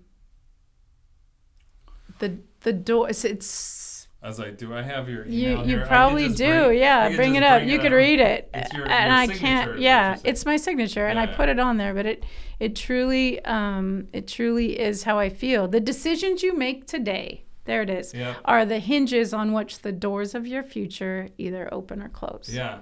[2.19, 3.94] the the door it's, it's
[4.25, 5.87] I was like, do I have your you email you here?
[5.87, 9.11] Probably do bring- yeah bring it up bring you could read it It's your- and
[9.29, 12.07] your i can't yeah it's my signature and i Yeah, put it on there but
[12.07, 12.25] it
[12.59, 17.83] it truly um it truly is how i feel the decisions you make today there
[17.83, 18.35] it is Yeah.
[18.47, 22.79] are the hinges on which the doors of your future either open or close Yeah.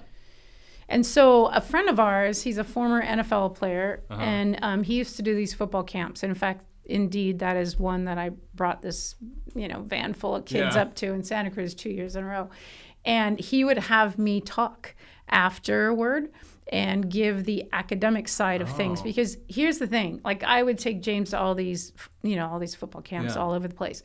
[0.87, 4.21] and so a friend of ours, he's a former NFL player, Uh-huh.
[4.21, 6.23] and um, he used to do these football camps.
[6.23, 9.15] And in fact, indeed, that is one that I brought this,
[9.55, 10.81] you know, van full of kids Yeah.
[10.83, 12.49] up to in Santa Cruz two years in a row.
[13.05, 14.95] And he would have me talk
[15.29, 16.29] afterward
[16.71, 19.03] and give the academic side of things Oh.
[19.03, 21.91] because here's the thing like i would take james to all these
[22.21, 23.41] you know all these football camps Yeah.
[23.41, 24.01] all over the place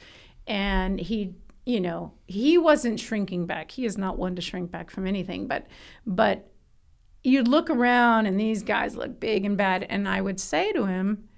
[0.48, 1.34] and he
[1.66, 5.46] you know he wasn't shrinking back he is not one to shrink back from anything
[5.46, 5.66] but
[6.04, 6.50] but
[7.22, 10.86] you'd look around and these guys look big and bad and i would say to
[10.86, 11.28] him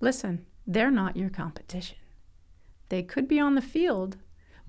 [0.00, 1.96] listen they're not your competition
[2.88, 4.16] they could be on the field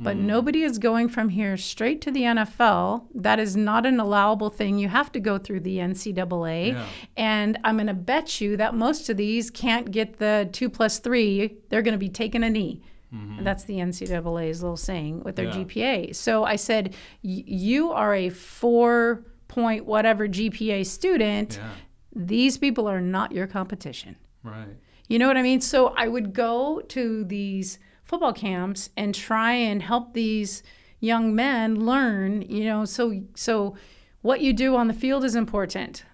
[0.01, 0.27] but hmm.
[0.27, 3.07] nobody is going from here straight to the NFL.
[3.13, 4.79] That is not an allowable thing.
[4.79, 6.71] You have to go through the NCAA.
[6.71, 6.85] Yeah.
[7.17, 10.99] And I'm going to bet you that most of these can't get the two plus
[10.99, 11.57] three.
[11.67, 12.81] They're going to be taking a knee.
[13.11, 15.55] And that's the NCAA's little saying with their Yeah.
[15.55, 16.15] GPA.
[16.15, 21.57] So I said, You are a four point whatever GPA student.
[21.57, 21.71] Yeah.
[22.15, 24.15] These people are not your competition.
[24.43, 24.67] Right.
[25.09, 25.59] You know what I mean?
[25.59, 30.63] So I would go to these football camps and try and help these
[31.01, 33.75] young men learn, you know, so so
[34.21, 36.05] what you do on the field is important.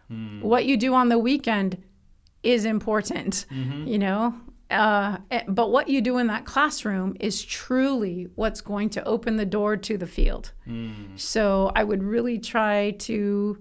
[0.41, 1.84] What you do on the weekend
[2.43, 3.45] is important,
[3.88, 4.34] you know?
[4.69, 9.36] Uh, eh, but what you do in that classroom is truly what's going to open
[9.38, 10.51] the door to the field.
[11.15, 13.58] So I would really try to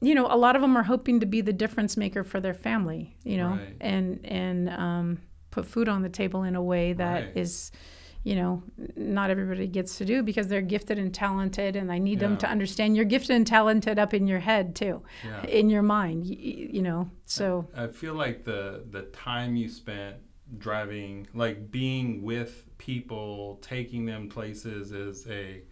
[0.00, 2.54] you know, a lot of them are hoping to be the difference maker for their
[2.54, 3.76] family, you know, Right.
[3.80, 5.18] and and um,
[5.50, 7.80] put food on the table in a way that is, Right.
[8.24, 8.62] you know,
[8.96, 12.48] not everybody gets to do because they're gifted and talented, and I need them to
[12.48, 15.46] understand you're gifted and talented up in your head too, Yeah.
[15.46, 17.08] in your mind, y- y- you know.
[17.24, 20.16] So I feel like the the time you spent
[20.58, 25.62] driving, like being with people, taking them places, is a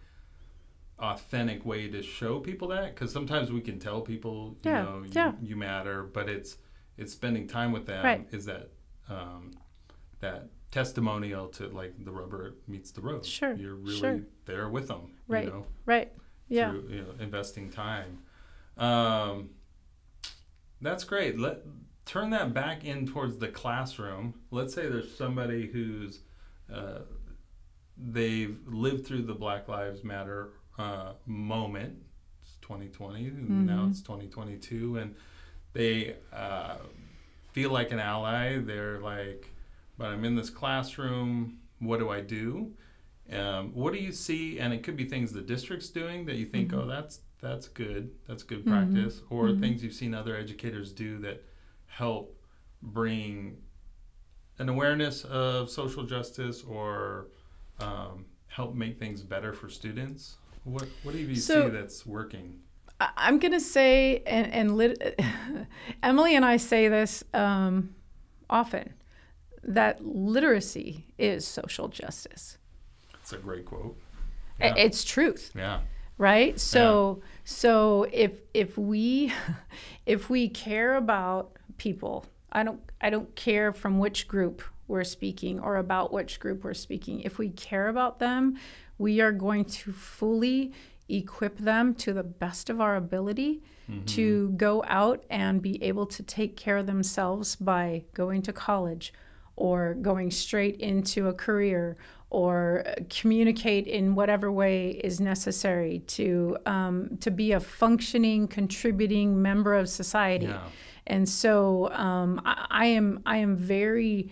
[0.99, 2.93] authentic way to show people that.
[2.95, 5.31] Because sometimes we can tell people, you Yeah, know, you, yeah.
[5.41, 6.57] you matter, but it's
[6.97, 8.05] it's spending time with them.
[8.05, 8.27] Right.
[8.31, 8.69] Is that
[9.09, 9.51] um,
[10.21, 13.25] that testimonial to like the rubber meets the road?
[13.25, 14.19] Sure, you're really sure.
[14.45, 15.11] there with them.
[15.27, 15.45] Right.
[15.45, 16.11] You know, right,
[16.47, 18.19] yeah, through you know, investing time.
[18.77, 19.49] Um,
[20.81, 21.39] that's great.
[21.39, 21.59] Let
[22.05, 24.35] turn that back in towards the classroom.
[24.51, 26.19] Let's say there's somebody who's
[26.73, 26.99] uh,
[27.97, 31.97] they've lived through the Black Lives Matter uh, moment.
[32.41, 33.27] It's 2020.
[33.27, 35.15] and Now it's 2022, and
[35.73, 36.77] they uh,
[37.51, 38.57] feel like an ally.
[38.59, 39.49] They're like,
[39.97, 41.59] but I'm in this classroom.
[41.79, 42.71] What do I do?
[43.31, 44.59] Um, what do you see?
[44.59, 48.11] And it could be things the district's doing that you think, oh, that's that's good.
[48.27, 51.43] That's good practice, or things you've seen other educators do that
[51.87, 52.35] help
[52.81, 53.57] bring
[54.59, 57.27] an awareness of social justice or
[57.79, 60.37] um, help make things better for students.
[60.65, 62.59] What what do you So- see that's working?
[62.99, 65.19] I'm gonna say, and, and lit-
[66.03, 67.93] Emily and I say this um,
[68.49, 68.93] often,
[69.63, 72.57] that literacy is social justice.
[73.15, 73.97] It's a great quote.
[74.61, 74.75] Yeah.
[74.77, 75.81] It's truth Yeah.
[76.17, 79.33] right so so if if we
[80.05, 85.59] if we care about people i don't i don't care from which group we're speaking
[85.59, 88.57] or about which group we're speaking if we care about them
[88.97, 90.73] we are going to fully
[91.07, 93.61] equip them to the best of our ability
[94.07, 99.13] to go out and be able to take care of themselves by going to college
[99.55, 101.95] or going straight into a career
[102.31, 109.75] or communicate in whatever way is necessary to um, to be a functioning, contributing member
[109.75, 110.47] of society.
[110.47, 110.61] Yeah.
[111.07, 114.31] And so um, I, I am I am very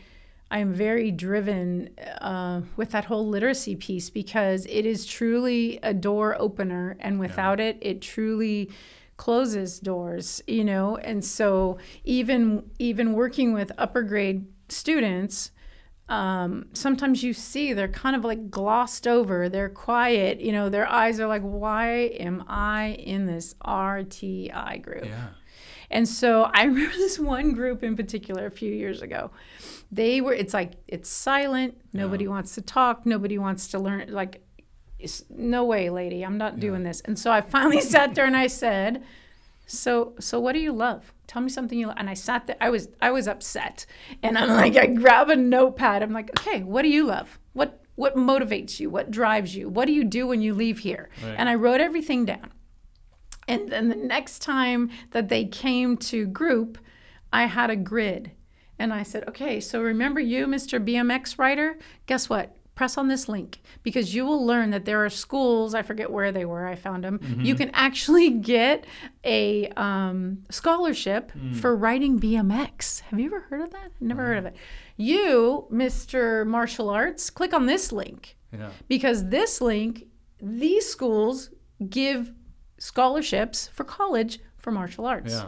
[0.53, 1.89] I am very driven
[2.21, 7.59] uh, with that whole literacy piece because it is truly a door opener, and without
[7.59, 8.69] it, it truly
[9.17, 10.43] closes doors.
[10.45, 15.49] You know, and so even even working with upper grade students,
[16.07, 19.49] um, sometimes you see they're kind of like glossed over.
[19.49, 20.39] They're quiet.
[20.39, 25.29] You know, their eyes are like, "Why am I in this RTI group?" Yeah.
[25.89, 29.31] And so I remember this one group in particular a few years ago.
[29.93, 31.77] They were, it's like, it's silent.
[31.93, 33.05] Nobody wants to talk.
[33.05, 34.11] Nobody wants to learn.
[34.11, 34.41] Like,
[35.29, 37.01] no way, lady, I'm not doing this.
[37.01, 39.03] And so I finally sat there and I said,
[39.65, 41.13] so, so what do you love?
[41.27, 41.97] Tell me something you love.
[41.99, 43.85] And I sat there, I was, I was upset.
[44.23, 46.01] And I'm like, I grab a notepad.
[46.01, 47.39] I'm like, okay, what do you love?
[47.53, 48.89] What, what motivates you?
[48.89, 49.69] What drives you?
[49.69, 51.09] What do you do when you leave here?
[51.23, 51.35] Right.
[51.37, 52.51] And I wrote everything down.
[53.47, 56.77] And then the next time that they came to group,
[57.31, 58.31] I had a grid.
[58.79, 60.83] And I said, okay, so remember you, Mr.
[60.83, 61.77] BMX rider?
[62.07, 62.55] Guess what?
[62.75, 66.31] Press on this link because you will learn that there are schools, I forget where
[66.31, 67.19] they were, I found them.
[67.39, 68.85] You can actually get
[69.23, 71.31] a um, scholarship
[71.61, 73.01] for riding BMX.
[73.01, 73.91] Have you ever heard of that?
[74.01, 74.55] Never heard of it.
[74.97, 76.47] You, Mr.
[76.47, 78.71] Martial Arts, click on this link Yeah.
[78.87, 80.07] because this link,
[80.41, 81.51] these schools
[81.91, 82.31] give
[82.79, 85.33] scholarships for college for martial arts.
[85.33, 85.45] Yeah.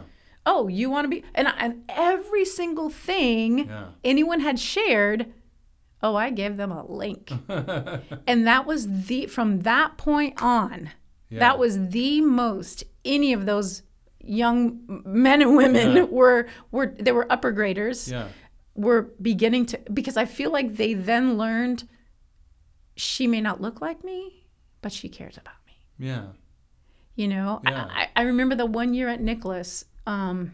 [0.48, 3.88] Oh, you want to be and and every single thing Yeah.
[4.04, 5.32] anyone had shared,
[6.02, 7.32] oh, I gave them a link.
[8.26, 10.90] and that was the from that point on,
[11.28, 11.40] Yeah.
[11.40, 13.82] that was the most any of those
[14.20, 16.02] young men and women Yeah.
[16.20, 18.28] were were they were upper graders Yeah.
[18.74, 21.88] were beginning to because I feel like they then learned
[22.96, 24.46] she may not look like me,
[24.80, 25.74] but she cares about me.
[25.98, 26.26] Yeah.
[27.14, 27.84] You know, Yeah.
[27.90, 30.52] I, I remember the one year at Nicholas, um,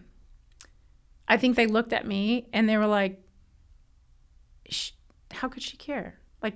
[1.28, 3.20] I think they looked at me and they were like,
[5.30, 6.18] "How could she care?
[6.42, 6.54] Like,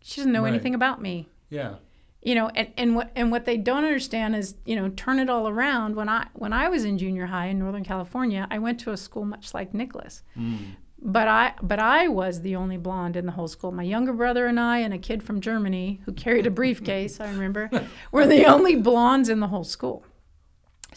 [0.00, 0.48] she doesn't know Right.
[0.54, 1.76] anything about me." Yeah.
[2.22, 5.30] You know, and, and what and what they don't understand is, you know, turn it
[5.30, 5.94] all around.
[5.94, 8.96] When I when I was in junior high in Northern California, I went to a
[8.96, 10.22] school much like Nicholas.
[10.36, 10.76] Mm.
[11.00, 13.70] But I but I was the only blonde in the whole school.
[13.70, 17.30] My younger brother and I and a kid from Germany who carried a briefcase, I
[17.30, 17.70] remember,
[18.12, 20.04] were the only blondes in the whole school.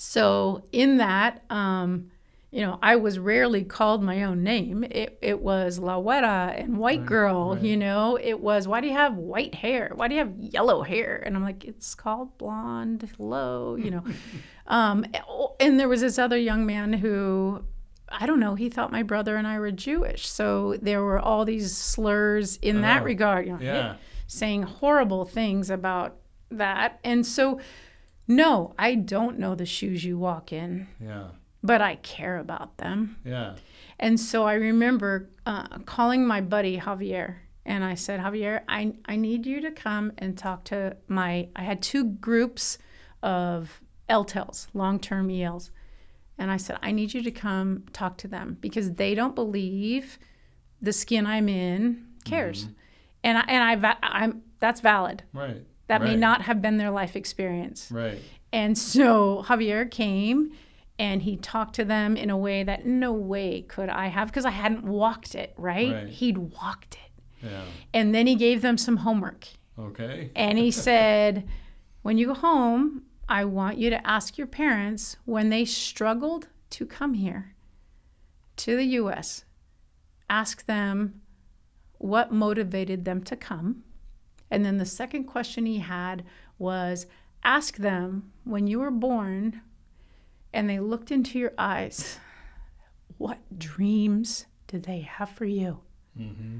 [0.03, 2.09] So in that, um,
[2.49, 4.83] you know, I was rarely called my own name.
[4.83, 7.63] It it was La and White Girl, right.
[7.63, 8.17] you know.
[8.17, 9.91] It was why do you have white hair?
[9.93, 11.21] Why do you have yellow hair?
[11.23, 13.07] And I'm like, it's called blonde.
[13.19, 14.03] low, you know.
[14.67, 15.05] um,
[15.59, 17.63] and there was this other young man who
[18.09, 20.27] I don't know, he thought my brother and I were Jewish.
[20.27, 23.95] So there were all these slurs in that Oh, regard, you know, Yeah.
[24.25, 26.17] saying horrible things about
[26.49, 26.99] that.
[27.03, 27.59] And so,
[28.27, 31.29] no, I don't know the shoes you walk in, Yeah.
[31.63, 33.17] but I care about them.
[33.25, 33.55] Yeah.
[33.99, 39.15] And so I remember uh, calling my buddy Javier, and I said, Javier, I, I
[39.15, 41.49] need you to come and talk to my.
[41.55, 42.77] I had two groups
[43.21, 45.69] of LTELs, long term ELs.
[46.39, 50.17] And I said, I need you to come talk to them because they don't believe
[50.81, 52.67] the skin I'm in cares.
[53.23, 55.21] And, I, and I, I'm, that's valid.
[55.33, 55.63] Right.
[55.99, 57.89] That may not have been their life experience.
[57.91, 58.19] Right.
[58.53, 60.51] And so Javier came
[60.99, 64.45] and he talked to them in a way that no way could I have because
[64.45, 65.93] I hadn't walked it, right?
[65.93, 66.07] Right.
[66.07, 67.47] He'd walked it.
[67.47, 67.63] Yeah.
[67.93, 69.47] And then he gave them some homework.
[69.79, 70.31] Okay.
[70.35, 71.47] And he said,
[72.01, 76.85] when you go home, I want you to ask your parents when they struggled to
[76.85, 77.55] come here
[78.57, 79.45] to the US,
[80.29, 81.21] ask them
[81.97, 83.83] what motivated them to come.
[84.51, 86.23] And then the second question he had
[86.59, 87.07] was
[87.43, 89.61] ask them when you were born
[90.53, 92.19] and they looked into your eyes,
[93.17, 95.79] what dreams did they have for you?
[96.19, 96.59] Mm-hmm.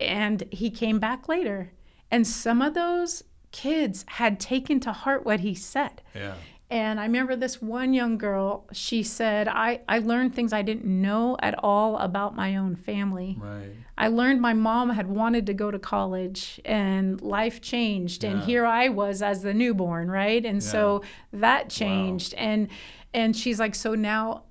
[0.00, 1.72] And he came back later.
[2.10, 6.02] And some of those kids had taken to heart what he said.
[6.14, 6.34] Yeah.
[6.70, 10.84] And I remember this one young girl, she said, I, I learned things I didn't
[10.84, 13.38] know at all about my own family.
[13.40, 13.70] Right.
[13.96, 18.22] I learned my mom had wanted to go to college and life changed.
[18.22, 20.44] And here I was as the newborn, right?
[20.44, 21.02] And so
[21.32, 22.34] that changed.
[22.34, 22.68] And
[23.14, 24.44] and she's like, so now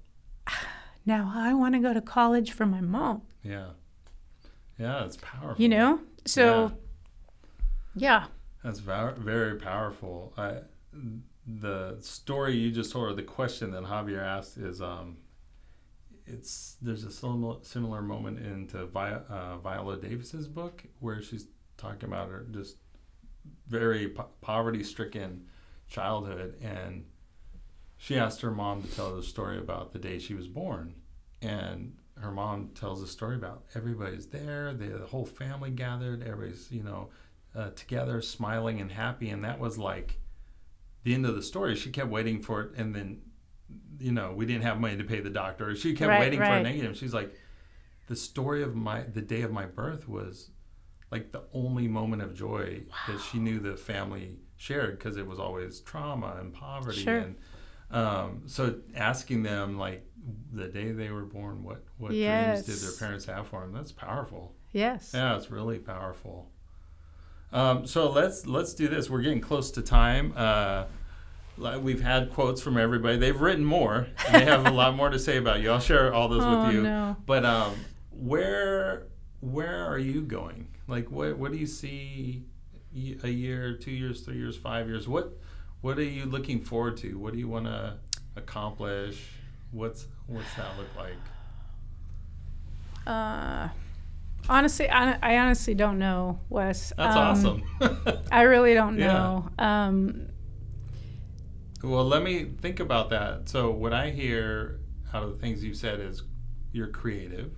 [1.05, 3.67] now I want to go to college for my mom, Yeah.
[4.79, 5.61] Yeah, it's powerful.
[5.61, 5.99] you know?
[6.25, 6.71] So
[7.95, 8.25] yeah.
[8.63, 10.33] That's very, very powerful.
[10.37, 10.57] I,
[11.47, 15.17] the story you just told, or the question that Javier asked, is um,
[16.25, 22.09] it's there's a similar similar moment into Vi- uh, Viola Davis's book where she's talking
[22.09, 22.77] about her just
[23.67, 25.45] very po- poverty stricken
[25.87, 27.05] childhood, and
[27.95, 30.95] she asked her mom to tell the story about the day she was born,
[31.41, 36.83] and her mom tells a story about everybody's there, the, whole family gathered, everybody's you
[36.83, 37.07] know
[37.55, 40.19] uh, together, smiling and happy, and that was like
[41.07, 41.73] the end of the story.
[41.77, 43.21] She kept waiting for it, and then
[43.97, 45.73] you know we didn't have money to pay the doctor.
[45.73, 46.97] She kept Right, waiting for a negative.
[46.97, 47.33] She's like,
[48.07, 50.49] the story of my the day of my birth was
[51.09, 55.39] like the only moment of joy that she knew the family shared because it was
[55.39, 57.19] always trauma and poverty Sure.
[57.19, 57.35] and
[57.91, 60.05] um, so asking them like
[60.51, 62.65] the day they were born what what Yes.
[62.65, 65.11] dreams did their parents have for them that's powerful Yes.
[65.13, 66.49] yeah, it's really powerful.
[67.53, 69.09] Um, so let's let's do this.
[69.09, 70.33] We're getting close to time.
[70.35, 70.83] Uh,
[71.57, 73.17] we've had quotes from everybody.
[73.17, 74.07] They've written more.
[74.27, 75.71] And they have a lot more to say about you.
[75.71, 76.83] I'll share all those Oh, with you.
[76.83, 77.15] no.
[77.25, 77.75] But um,
[78.11, 79.03] where
[79.41, 80.67] where are you going?
[80.87, 82.43] Like, what what do you see?
[83.23, 85.07] a year, two years, three years, five years.
[85.07, 85.37] What
[85.81, 87.17] what are you looking forward to?
[87.19, 87.93] What do you want to
[88.35, 89.23] accomplish?
[89.71, 91.13] What's what's that look like?
[93.05, 93.69] Uh,
[94.49, 96.91] honestly, I, I honestly don't know, Wes.
[96.97, 98.23] That's Um, awesome.
[98.31, 99.07] I really don't Yeah.
[99.07, 99.49] know.
[99.59, 100.27] Um,
[101.83, 103.49] Well, let me think about that.
[103.49, 104.79] So, what I hear
[105.13, 106.23] out of the things you've said is
[106.71, 107.51] you're creative.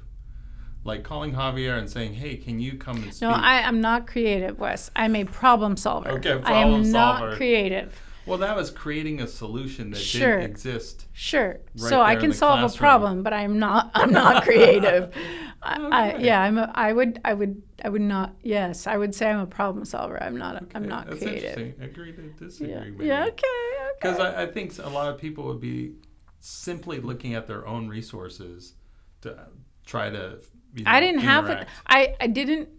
[0.84, 4.08] Like calling Javier and saying, "Hey, can you come and speak?" no, I am not
[4.08, 4.90] creative, Wes.
[4.96, 6.10] I'm a problem solver.
[6.12, 8.02] Okay, problem I am problem not creative.
[8.26, 10.38] Well, that was creating a solution that Sure.
[10.38, 11.08] didn't exist.
[11.14, 11.60] Sure.
[11.78, 13.92] Right so I can solve a problem, but I'm not.
[13.96, 15.14] I'm not creative.
[15.62, 16.58] I, I, yeah, I'm.
[16.58, 17.20] A, I would.
[17.26, 17.62] I would.
[17.84, 18.34] I would not.
[18.44, 20.22] Yes, I would say I'm a problem solver.
[20.22, 20.56] I'm not.
[20.56, 21.58] A, I'm not That's creative.
[21.58, 21.84] interesting.
[21.84, 22.72] Agree to disagree.
[22.74, 22.80] Yeah.
[22.82, 23.06] maybe.
[23.06, 23.26] Yeah.
[23.26, 23.32] Okay.
[23.32, 23.90] Okay.
[24.02, 25.94] Because I, I think a lot of people would be
[26.40, 28.76] simply looking at their own resources
[29.22, 29.38] to
[29.86, 30.40] try to.
[30.76, 31.52] You know, I didn't have it.
[31.54, 31.70] interact.
[31.88, 32.70] I, I didn't.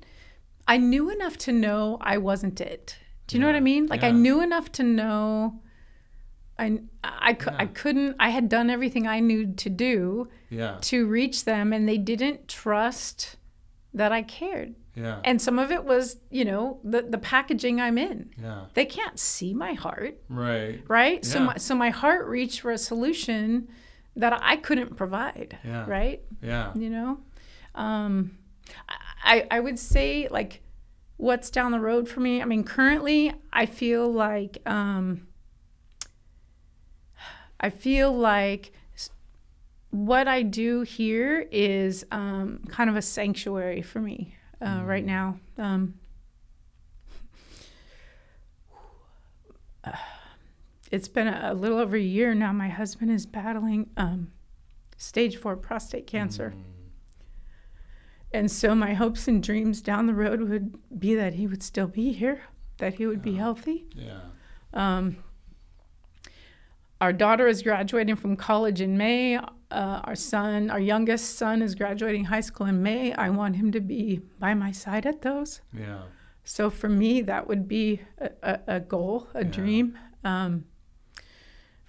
[0.66, 2.97] I knew enough to know I wasn't it.
[3.30, 3.86] Do you know what I mean?
[3.86, 5.60] Like I knew enough to know.
[6.58, 8.16] I I, cou- I couldn't.
[8.18, 10.78] I had done everything I knew to do Yeah.
[10.82, 13.36] to reach them, and they didn't trust
[13.94, 14.74] that I cared.
[14.94, 15.20] Yeah.
[15.24, 18.30] And some of it was, you know, the the packaging I'm in.
[18.40, 18.64] Yeah.
[18.74, 20.82] They can't see my heart, Right.
[20.88, 21.24] right?
[21.24, 23.68] So my so my heart reached for a solution
[24.16, 25.84] that I couldn't provide, Yeah.
[25.88, 26.20] right?
[26.42, 26.72] Yeah.
[26.74, 27.20] you know
[27.76, 28.36] um
[29.22, 30.62] I, I would say like
[31.20, 32.40] what's down the road for me.
[32.40, 35.26] I mean currently i feel like um
[37.60, 38.72] i feel like
[39.90, 45.38] what i do here is um kind of a sanctuary for me uh, right now.
[45.58, 45.94] Um
[50.90, 54.32] it's been a, a little over a year now my husband is battling um
[54.96, 56.54] stage four prostate cancer.
[56.56, 56.79] Mm.
[58.32, 61.86] And so my hopes and dreams down the road would be that he would still
[61.88, 62.42] be here,
[62.78, 63.86] that he would be healthy.
[63.94, 64.20] Yeah.
[64.74, 65.16] Um,
[67.00, 69.36] our daughter is graduating from college in May.
[69.36, 73.12] Uh, our son, our youngest son, is graduating high school in May.
[73.14, 75.60] I want him to be by my side at those.
[75.72, 76.02] Yeah.
[76.44, 79.50] So for me, that would be a, a, a goal, a Yeah.
[79.50, 79.98] dream.
[80.24, 80.64] Um,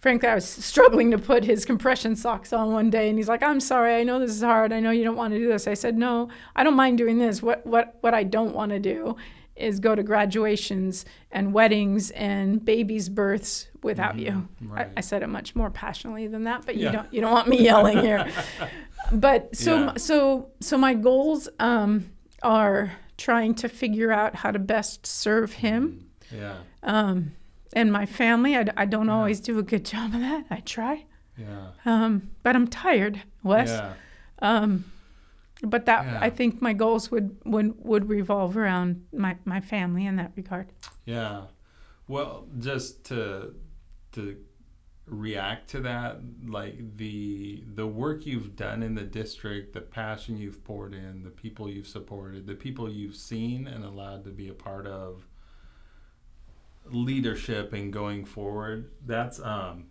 [0.02, 3.42] frankly, I was struggling to put his compression socks on one day, and he's like,
[3.44, 3.96] "I'm sorry.
[3.96, 4.74] I know this is hard.
[4.74, 7.18] I know you don't want to do this." I said, "No, I don't mind doing
[7.20, 7.42] this.
[7.42, 9.16] What what what I don't want to do
[9.56, 14.88] is go to graduations and weddings and babies' births without you." Mhm, right.
[14.88, 16.88] I, I said it much more passionately than that, but Yeah.
[16.88, 18.28] you don't you don't want me yelling here.
[19.12, 19.94] but so Yeah.
[19.98, 22.10] so so my goals um,
[22.44, 26.56] are trying to figure out how to best serve him Yeah.
[26.82, 27.34] um,
[27.74, 28.56] and my family.
[28.56, 29.14] I, I don't Yeah.
[29.16, 30.46] always do a good job of that.
[30.50, 31.06] I try,
[31.38, 31.72] Yeah.
[31.86, 33.70] um, but I'm tired, Wes.
[33.70, 33.94] Yeah.
[34.42, 34.86] Um,
[35.64, 36.18] but that Yeah.
[36.22, 40.72] I think my goals would would would revolve around my my family in that regard.
[41.06, 41.46] Yeah.
[42.08, 43.54] Well, just to
[44.14, 44.38] to
[45.06, 50.64] react to that, like the the work you've done in the district, the passion you've
[50.64, 54.54] poured in, the people you've supported, the people you've seen and allowed to be a
[54.54, 55.28] part of
[56.86, 59.86] leadership and going forward, that's um,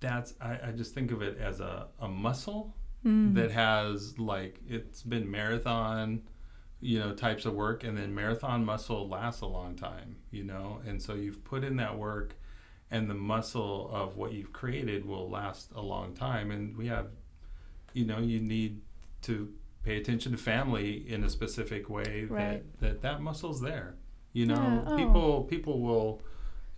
[0.00, 3.34] that's I, I just think of it as a, a muscle Mm.
[3.36, 6.20] that has like it's been marathon
[6.82, 10.82] you know types of work and then marathon muscle lasts a long time you know
[10.86, 12.34] and so you've put in that work
[12.90, 17.06] and the muscle of what you've created will last a long time and we have
[17.94, 18.82] you know you need
[19.22, 19.50] to
[19.82, 22.62] pay attention to family in a specific way Right.
[22.80, 23.94] that, that that muscle's there
[24.32, 24.96] you know Yeah, oh.
[24.96, 26.22] people people will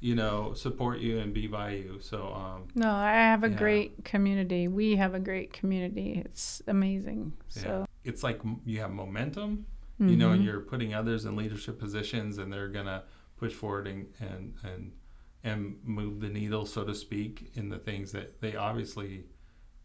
[0.00, 3.56] you know support you and be by you so um No, I have a Yeah.
[3.56, 4.66] great community.
[4.68, 6.22] We have a great community.
[6.24, 7.32] It's amazing.
[7.48, 7.84] So yeah.
[8.10, 9.66] it's like you have momentum
[9.98, 13.04] you know, and you're putting others in leadership positions, and they're gonna
[13.36, 14.92] push forward and and and
[15.44, 19.26] and move the needle, so to speak, in the things that they obviously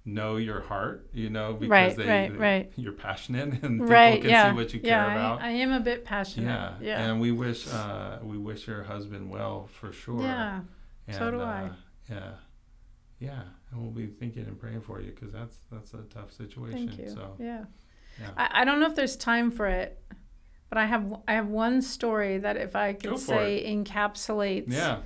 [0.07, 1.07] know your heart.
[1.13, 2.71] You know, because Right, they, right, they- right.
[2.75, 5.41] you're passionate, and people right, can yeah, see what you yeah, care about.
[5.41, 6.47] I, I am a bit passionate.
[6.47, 10.21] yeah, yeah, and we wish uh, we wish your husband well for sure.
[10.21, 10.61] yeah.
[11.07, 11.63] and, so do I.
[11.65, 11.69] uh,
[12.09, 12.31] Yeah,
[13.19, 13.41] yeah,
[13.71, 16.87] and we'll be thinking and praying for you because that's that's a tough situation.
[16.87, 17.09] Thank you.
[17.09, 17.65] So yeah.
[18.19, 18.29] yeah.
[18.37, 20.01] I, I don't know if there's time for it,
[20.69, 24.71] but I have I have one story that if I could say encapsulates.
[24.71, 24.99] yeah,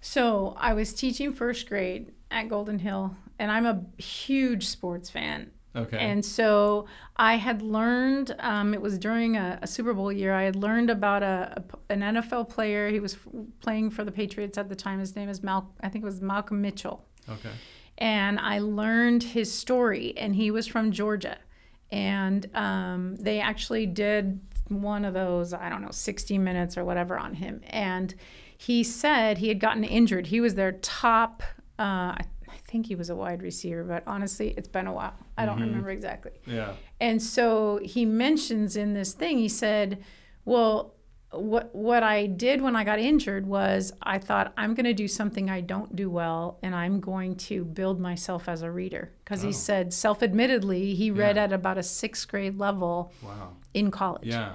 [0.00, 5.50] So I was teaching first grade at Golden Hill, and I'm a huge sports fan.
[5.76, 10.32] okay, And so I had learned, um, it was during a, a Super Bowl year,
[10.32, 12.88] I had learned about a, a- an NFL player.
[12.90, 13.26] He was f-
[13.60, 15.00] playing for the Patriots at the time.
[15.00, 17.04] His name is Mal, I think it was Malcolm Mitchell.
[17.28, 17.50] okay,
[17.98, 21.38] And I learned his story, and he was from Georgia.
[21.90, 27.18] And um, they actually did one of those, I don't know, 60 minutes or whatever
[27.18, 27.60] on him.
[27.68, 28.14] And
[28.56, 30.26] he said he had gotten injured.
[30.28, 31.42] He was their top,
[31.78, 31.82] uh,
[32.18, 32.24] I
[32.74, 35.14] think he was a wide receiver, but honestly, it's been a while.
[35.38, 35.66] I don't mm-hmm.
[35.68, 36.32] remember exactly.
[36.44, 40.02] yeah, And so he mentions in this thing, he said,
[40.44, 40.94] Well,
[41.30, 45.08] what what I did when I got injured was I thought I'm going to do
[45.08, 49.42] something I don't do well and I'm going to build myself as a reader because
[49.42, 49.48] Oh.
[49.48, 51.44] he said self-admittedly he read Yeah.
[51.44, 54.26] at about a 6th grade level wow, in college.
[54.26, 54.52] yeah.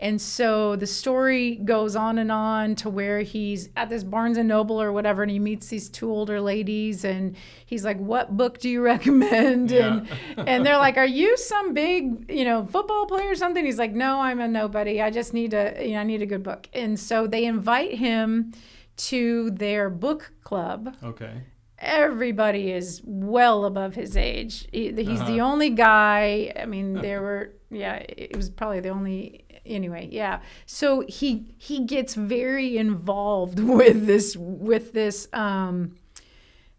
[0.00, 4.48] And so the story goes on and on to where he's at this Barnes and
[4.48, 7.36] Noble or whatever, and he meets these two older ladies, and
[7.66, 12.30] he's like, "What book do you recommend?" And and they're like, "Are you some big,
[12.30, 15.02] you know, football player or something?" He's like, "No, I'm a nobody.
[15.02, 17.92] I just need a, you know, I need a good book." And so they invite
[17.94, 18.54] him
[18.96, 21.42] to their book club Okay.
[21.78, 24.66] everybody is well above his age.
[24.72, 25.52] He, he's the Uh-huh.
[25.52, 26.52] only guy.
[26.58, 30.08] I mean, there were yeah, it was probably the only anyway.
[30.10, 35.96] Yeah, so he he gets very involved with this with this um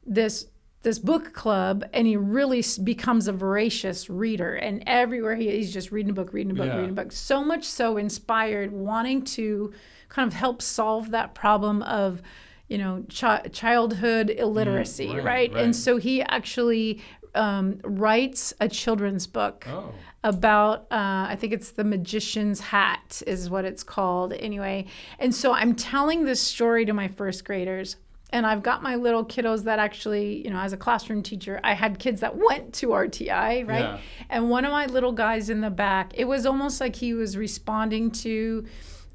[0.05, 0.47] this
[0.83, 5.91] this book club and he really becomes a voracious reader and everywhere he he's just
[5.91, 6.77] reading a book reading a book Yeah.
[6.77, 9.71] reading a book so much so inspired wanting to
[10.09, 12.23] kind of help solve that problem of
[12.67, 15.63] you know chi- childhood illiteracy right, right, right.
[15.63, 16.99] and so he actually
[17.35, 23.49] um, writes a children's book Oh, about uh, I think it's the magician's hat is
[23.49, 24.85] what it's called anyway.
[25.19, 27.95] And so I'm telling this story to my first graders.
[28.33, 31.73] And I've got my little kiddos that actually, you know, as a classroom teacher, I
[31.73, 33.79] had kids that went to RTI, right?
[33.81, 33.99] Yeah.
[34.29, 37.35] And one of my little guys in the back, it was almost like he was
[37.35, 38.65] responding to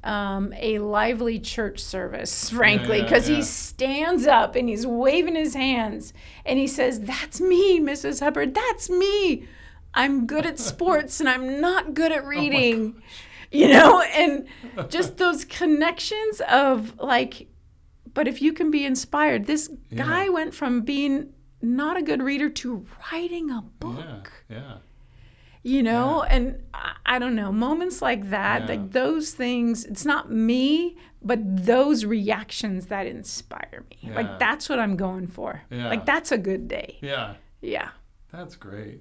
[0.06, 3.36] um, a lively church service, frankly, yeah, because yeah.
[3.36, 6.12] he stands up and he's waving his hands
[6.44, 8.20] and he says, That's me, Mrs.
[8.20, 9.48] Hubbard, that's me.
[9.92, 13.02] I'm good at sports and I'm not good Oh at reading.
[13.50, 14.46] you know, and
[14.88, 17.48] just those connections of like,
[18.14, 21.32] but if you can be inspired, this guy went from being
[21.62, 24.76] not a good reader to writing a book yeah, yeah.
[25.66, 26.44] You know and
[27.14, 28.68] I, don't know moments like that Yeah.
[28.72, 31.40] like those things it's not me but
[31.72, 34.14] those reactions that inspire me Yeah.
[34.14, 35.88] like that's what i'm going for Yeah.
[35.88, 37.90] like that's a good day Yeah, yeah
[38.32, 39.00] that's great.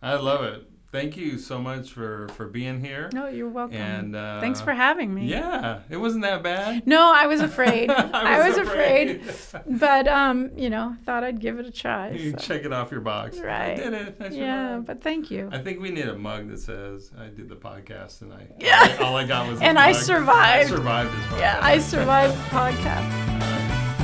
[0.00, 0.62] I love it.
[0.96, 3.10] Thank you so much for for being here.
[3.12, 6.86] no you're welcome And uh, thanks for having me Yeah, it wasn't that bad.
[6.86, 9.20] no i was afraid i was, afraid.
[9.28, 9.64] afraid.
[9.78, 12.36] but um you know thought i'd give it a try you so.
[12.38, 13.36] check it off your box.
[13.38, 13.72] Right.
[13.72, 14.16] I did it.
[14.20, 17.48] I yeah but thank you I think we need a mug that says I did
[17.48, 18.96] the podcast and I Yeah.
[19.00, 20.00] all I got was And I mug.
[20.00, 20.72] survived.
[20.72, 21.40] I survived this podcast.
[21.40, 23.08] yeah i survived the podcast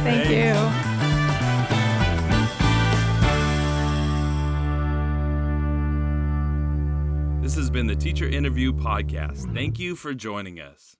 [0.04, 0.30] thank Thanks.
[0.96, 1.01] you
[7.42, 9.52] This has been the Teacher Interview Podcast.
[9.52, 10.96] Thank you for joining us.